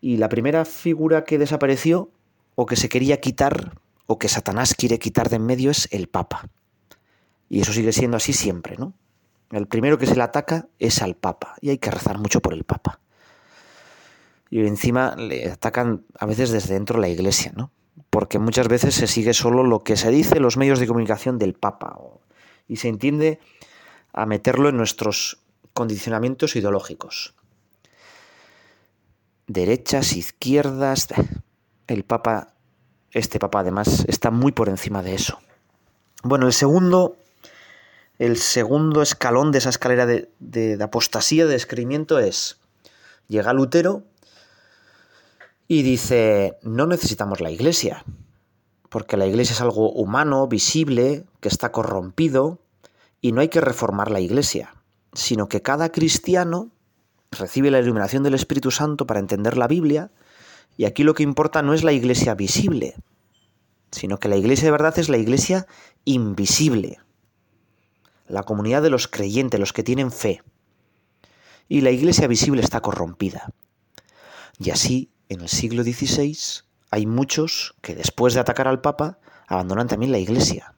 Y 0.00 0.18
la 0.18 0.28
primera 0.28 0.64
figura 0.64 1.24
que 1.24 1.38
desapareció, 1.38 2.10
o 2.54 2.66
que 2.66 2.76
se 2.76 2.88
quería 2.88 3.20
quitar, 3.20 3.72
o 4.06 4.18
que 4.18 4.28
Satanás 4.28 4.74
quiere 4.74 4.98
quitar 4.98 5.30
de 5.30 5.36
en 5.36 5.46
medio, 5.46 5.70
es 5.70 5.88
el 5.90 6.08
Papa. 6.08 6.48
Y 7.48 7.62
eso 7.62 7.72
sigue 7.72 7.92
siendo 7.92 8.18
así 8.18 8.32
siempre, 8.32 8.76
¿no? 8.76 8.92
El 9.50 9.66
primero 9.66 9.98
que 9.98 10.06
se 10.06 10.14
le 10.14 10.22
ataca 10.22 10.68
es 10.78 11.00
al 11.02 11.16
Papa, 11.16 11.56
y 11.60 11.70
hay 11.70 11.78
que 11.78 11.90
rezar 11.90 12.18
mucho 12.18 12.40
por 12.40 12.52
el 12.52 12.64
Papa. 12.64 13.00
Y 14.50 14.60
encima 14.60 15.16
le 15.16 15.50
atacan 15.50 16.04
a 16.18 16.26
veces 16.26 16.50
desde 16.50 16.74
dentro 16.74 16.96
de 16.96 17.02
la 17.02 17.08
iglesia, 17.08 17.52
¿no? 17.56 17.70
Porque 18.10 18.38
muchas 18.38 18.68
veces 18.68 18.94
se 18.94 19.06
sigue 19.06 19.34
solo 19.34 19.62
lo 19.62 19.84
que 19.84 19.96
se 19.96 20.10
dice 20.10 20.36
en 20.36 20.42
los 20.42 20.56
medios 20.56 20.78
de 20.78 20.86
comunicación 20.86 21.38
del 21.38 21.54
Papa. 21.54 21.98
Y 22.68 22.76
se 22.76 22.88
entiende 22.88 23.40
a 24.12 24.26
meterlo 24.26 24.68
en 24.68 24.76
nuestros 24.76 25.38
condicionamientos 25.72 26.56
ideológicos. 26.56 27.34
Derechas, 29.46 30.14
izquierdas. 30.14 31.08
El 31.86 32.04
Papa, 32.04 32.54
este 33.10 33.38
Papa 33.38 33.60
además, 33.60 34.04
está 34.08 34.30
muy 34.30 34.52
por 34.52 34.68
encima 34.68 35.02
de 35.02 35.14
eso. 35.14 35.38
Bueno, 36.22 36.46
el 36.46 36.54
segundo, 36.54 37.16
el 38.18 38.38
segundo 38.38 39.02
escalón 39.02 39.52
de 39.52 39.58
esa 39.58 39.68
escalera 39.68 40.06
de, 40.06 40.30
de, 40.38 40.82
apostasía, 40.82 41.44
de 41.44 41.52
descreimiento 41.52 42.18
es, 42.18 42.58
llega 43.28 43.52
Lutero 43.52 44.04
y 45.66 45.82
dice, 45.82 46.58
no 46.62 46.86
necesitamos 46.86 47.40
la 47.40 47.50
iglesia, 47.50 48.04
porque 48.90 49.16
la 49.16 49.26
iglesia 49.26 49.54
es 49.54 49.60
algo 49.60 49.90
humano, 49.90 50.46
visible, 50.46 51.24
que 51.40 51.48
está 51.48 51.72
corrompido, 51.72 52.60
y 53.24 53.32
no 53.32 53.40
hay 53.40 53.48
que 53.48 53.62
reformar 53.62 54.10
la 54.10 54.20
Iglesia, 54.20 54.74
sino 55.14 55.48
que 55.48 55.62
cada 55.62 55.90
cristiano 55.90 56.70
recibe 57.30 57.70
la 57.70 57.78
iluminación 57.78 58.22
del 58.22 58.34
Espíritu 58.34 58.70
Santo 58.70 59.06
para 59.06 59.18
entender 59.18 59.56
la 59.56 59.66
Biblia, 59.66 60.10
y 60.76 60.84
aquí 60.84 61.04
lo 61.04 61.14
que 61.14 61.22
importa 61.22 61.62
no 61.62 61.72
es 61.72 61.84
la 61.84 61.92
Iglesia 61.92 62.34
visible, 62.34 62.96
sino 63.90 64.18
que 64.18 64.28
la 64.28 64.36
Iglesia 64.36 64.66
de 64.66 64.72
verdad 64.72 64.98
es 64.98 65.08
la 65.08 65.16
Iglesia 65.16 65.66
invisible, 66.04 66.98
la 68.28 68.42
comunidad 68.42 68.82
de 68.82 68.90
los 68.90 69.08
creyentes, 69.08 69.58
los 69.58 69.72
que 69.72 69.82
tienen 69.82 70.12
fe. 70.12 70.42
Y 71.66 71.80
la 71.80 71.92
Iglesia 71.92 72.28
visible 72.28 72.60
está 72.60 72.82
corrompida. 72.82 73.54
Y 74.58 74.68
así, 74.68 75.13
en 75.34 75.42
el 75.42 75.48
siglo 75.48 75.82
XVI, 75.82 76.36
hay 76.90 77.06
muchos 77.06 77.74
que 77.82 77.94
después 77.94 78.34
de 78.34 78.40
atacar 78.40 78.68
al 78.68 78.80
Papa 78.80 79.18
abandonan 79.46 79.88
también 79.88 80.12
la 80.12 80.18
Iglesia. 80.18 80.74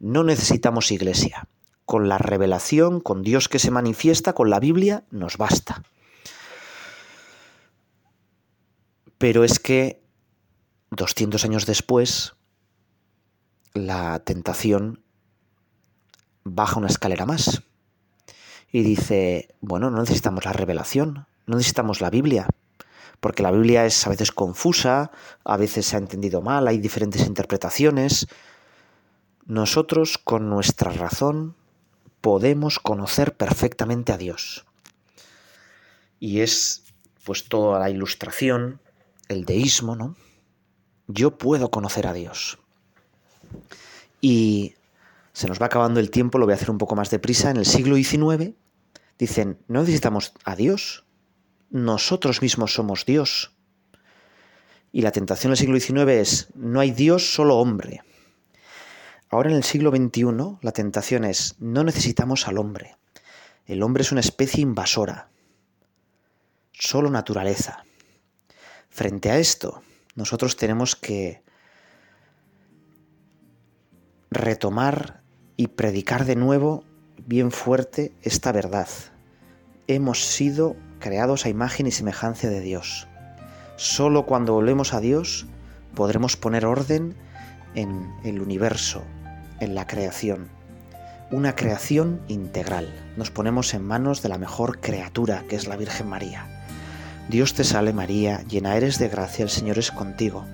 No 0.00 0.24
necesitamos 0.24 0.90
iglesia. 0.90 1.46
Con 1.84 2.08
la 2.08 2.18
revelación, 2.18 3.00
con 3.00 3.22
Dios 3.22 3.48
que 3.48 3.58
se 3.58 3.70
manifiesta, 3.70 4.32
con 4.32 4.50
la 4.50 4.58
Biblia, 4.58 5.04
nos 5.10 5.36
basta. 5.36 5.82
Pero 9.18 9.44
es 9.44 9.58
que 9.60 10.02
200 10.90 11.44
años 11.44 11.66
después, 11.66 12.34
la 13.74 14.18
tentación 14.20 15.04
baja 16.44 16.78
una 16.78 16.88
escalera 16.88 17.26
más 17.26 17.62
y 18.72 18.82
dice, 18.82 19.54
bueno, 19.60 19.90
no 19.90 20.00
necesitamos 20.00 20.44
la 20.44 20.52
revelación, 20.52 21.26
no 21.46 21.56
necesitamos 21.56 22.00
la 22.00 22.10
Biblia, 22.10 22.48
porque 23.22 23.44
la 23.44 23.52
Biblia 23.52 23.86
es 23.86 24.04
a 24.04 24.10
veces 24.10 24.32
confusa, 24.32 25.12
a 25.44 25.56
veces 25.56 25.86
se 25.86 25.94
ha 25.94 26.00
entendido 26.00 26.42
mal, 26.42 26.66
hay 26.66 26.78
diferentes 26.78 27.24
interpretaciones, 27.24 28.26
nosotros 29.46 30.18
con 30.18 30.50
nuestra 30.50 30.90
razón 30.90 31.54
podemos 32.20 32.80
conocer 32.80 33.36
perfectamente 33.36 34.12
a 34.12 34.18
Dios. 34.18 34.66
Y 36.18 36.40
es 36.40 36.82
pues 37.22 37.44
toda 37.44 37.78
la 37.78 37.90
ilustración, 37.90 38.80
el 39.28 39.44
deísmo, 39.44 39.94
¿no? 39.94 40.16
Yo 41.06 41.38
puedo 41.38 41.70
conocer 41.70 42.08
a 42.08 42.12
Dios. 42.12 42.58
Y 44.20 44.74
se 45.32 45.46
nos 45.46 45.62
va 45.62 45.66
acabando 45.66 46.00
el 46.00 46.10
tiempo, 46.10 46.38
lo 46.38 46.46
voy 46.46 46.54
a 46.54 46.56
hacer 46.56 46.72
un 46.72 46.78
poco 46.78 46.96
más 46.96 47.10
deprisa. 47.10 47.52
En 47.52 47.56
el 47.56 47.66
siglo 47.66 47.94
XIX 47.94 48.56
dicen, 49.16 49.60
no 49.68 49.82
necesitamos 49.82 50.32
a 50.44 50.56
Dios, 50.56 51.04
nosotros 51.72 52.42
mismos 52.42 52.74
somos 52.74 53.06
Dios. 53.06 53.52
Y 54.92 55.00
la 55.00 55.10
tentación 55.10 55.50
del 55.50 55.56
siglo 55.56 55.80
XIX 55.80 56.10
es, 56.10 56.48
no 56.54 56.80
hay 56.80 56.90
Dios, 56.90 57.32
solo 57.34 57.56
hombre. 57.56 58.02
Ahora 59.30 59.48
en 59.50 59.56
el 59.56 59.64
siglo 59.64 59.90
XXI 59.90 60.58
la 60.60 60.72
tentación 60.72 61.24
es, 61.24 61.56
no 61.58 61.82
necesitamos 61.82 62.46
al 62.46 62.58
hombre. 62.58 62.96
El 63.64 63.82
hombre 63.82 64.02
es 64.02 64.12
una 64.12 64.20
especie 64.20 64.60
invasora, 64.60 65.30
solo 66.72 67.10
naturaleza. 67.10 67.86
Frente 68.90 69.30
a 69.30 69.38
esto, 69.38 69.82
nosotros 70.14 70.56
tenemos 70.56 70.94
que 70.94 71.42
retomar 74.30 75.22
y 75.56 75.68
predicar 75.68 76.26
de 76.26 76.36
nuevo 76.36 76.84
bien 77.26 77.50
fuerte 77.50 78.12
esta 78.20 78.52
verdad. 78.52 78.88
Hemos 79.86 80.22
sido 80.22 80.76
creados 81.02 81.44
a 81.44 81.50
imagen 81.50 81.86
y 81.86 81.90
semejanza 81.90 82.48
de 82.48 82.60
Dios. 82.60 83.06
Solo 83.76 84.24
cuando 84.24 84.54
volvemos 84.54 84.94
a 84.94 85.00
Dios 85.00 85.46
podremos 85.94 86.38
poner 86.38 86.64
orden 86.64 87.14
en 87.74 88.10
el 88.24 88.40
universo, 88.40 89.02
en 89.60 89.74
la 89.74 89.86
creación. 89.86 90.48
Una 91.30 91.54
creación 91.54 92.22
integral. 92.28 92.88
Nos 93.16 93.30
ponemos 93.30 93.74
en 93.74 93.84
manos 93.84 94.22
de 94.22 94.28
la 94.30 94.38
mejor 94.38 94.80
criatura, 94.80 95.44
que 95.48 95.56
es 95.56 95.66
la 95.66 95.76
Virgen 95.76 96.08
María. 96.08 96.46
Dios 97.28 97.54
te 97.54 97.64
salve 97.64 97.92
María, 97.92 98.42
llena 98.48 98.76
eres 98.76 98.98
de 98.98 99.08
gracia, 99.08 99.42
el 99.42 99.50
Señor 99.50 99.78
es 99.78 99.90
contigo. 99.90 100.44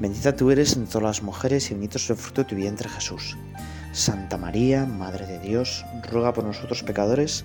Bendita 0.00 0.34
tú 0.34 0.50
eres 0.50 0.76
entre 0.76 0.92
todas 0.92 1.02
las 1.04 1.22
mujeres 1.22 1.70
y 1.70 1.74
bendito 1.74 1.98
es 1.98 2.10
el 2.10 2.16
fruto 2.16 2.42
de 2.42 2.48
tu 2.48 2.56
vientre 2.56 2.88
Jesús. 2.88 3.36
Santa 3.92 4.36
María, 4.36 4.86
Madre 4.86 5.26
de 5.26 5.38
Dios, 5.38 5.84
ruega 6.10 6.32
por 6.32 6.44
nosotros 6.44 6.82
pecadores, 6.82 7.44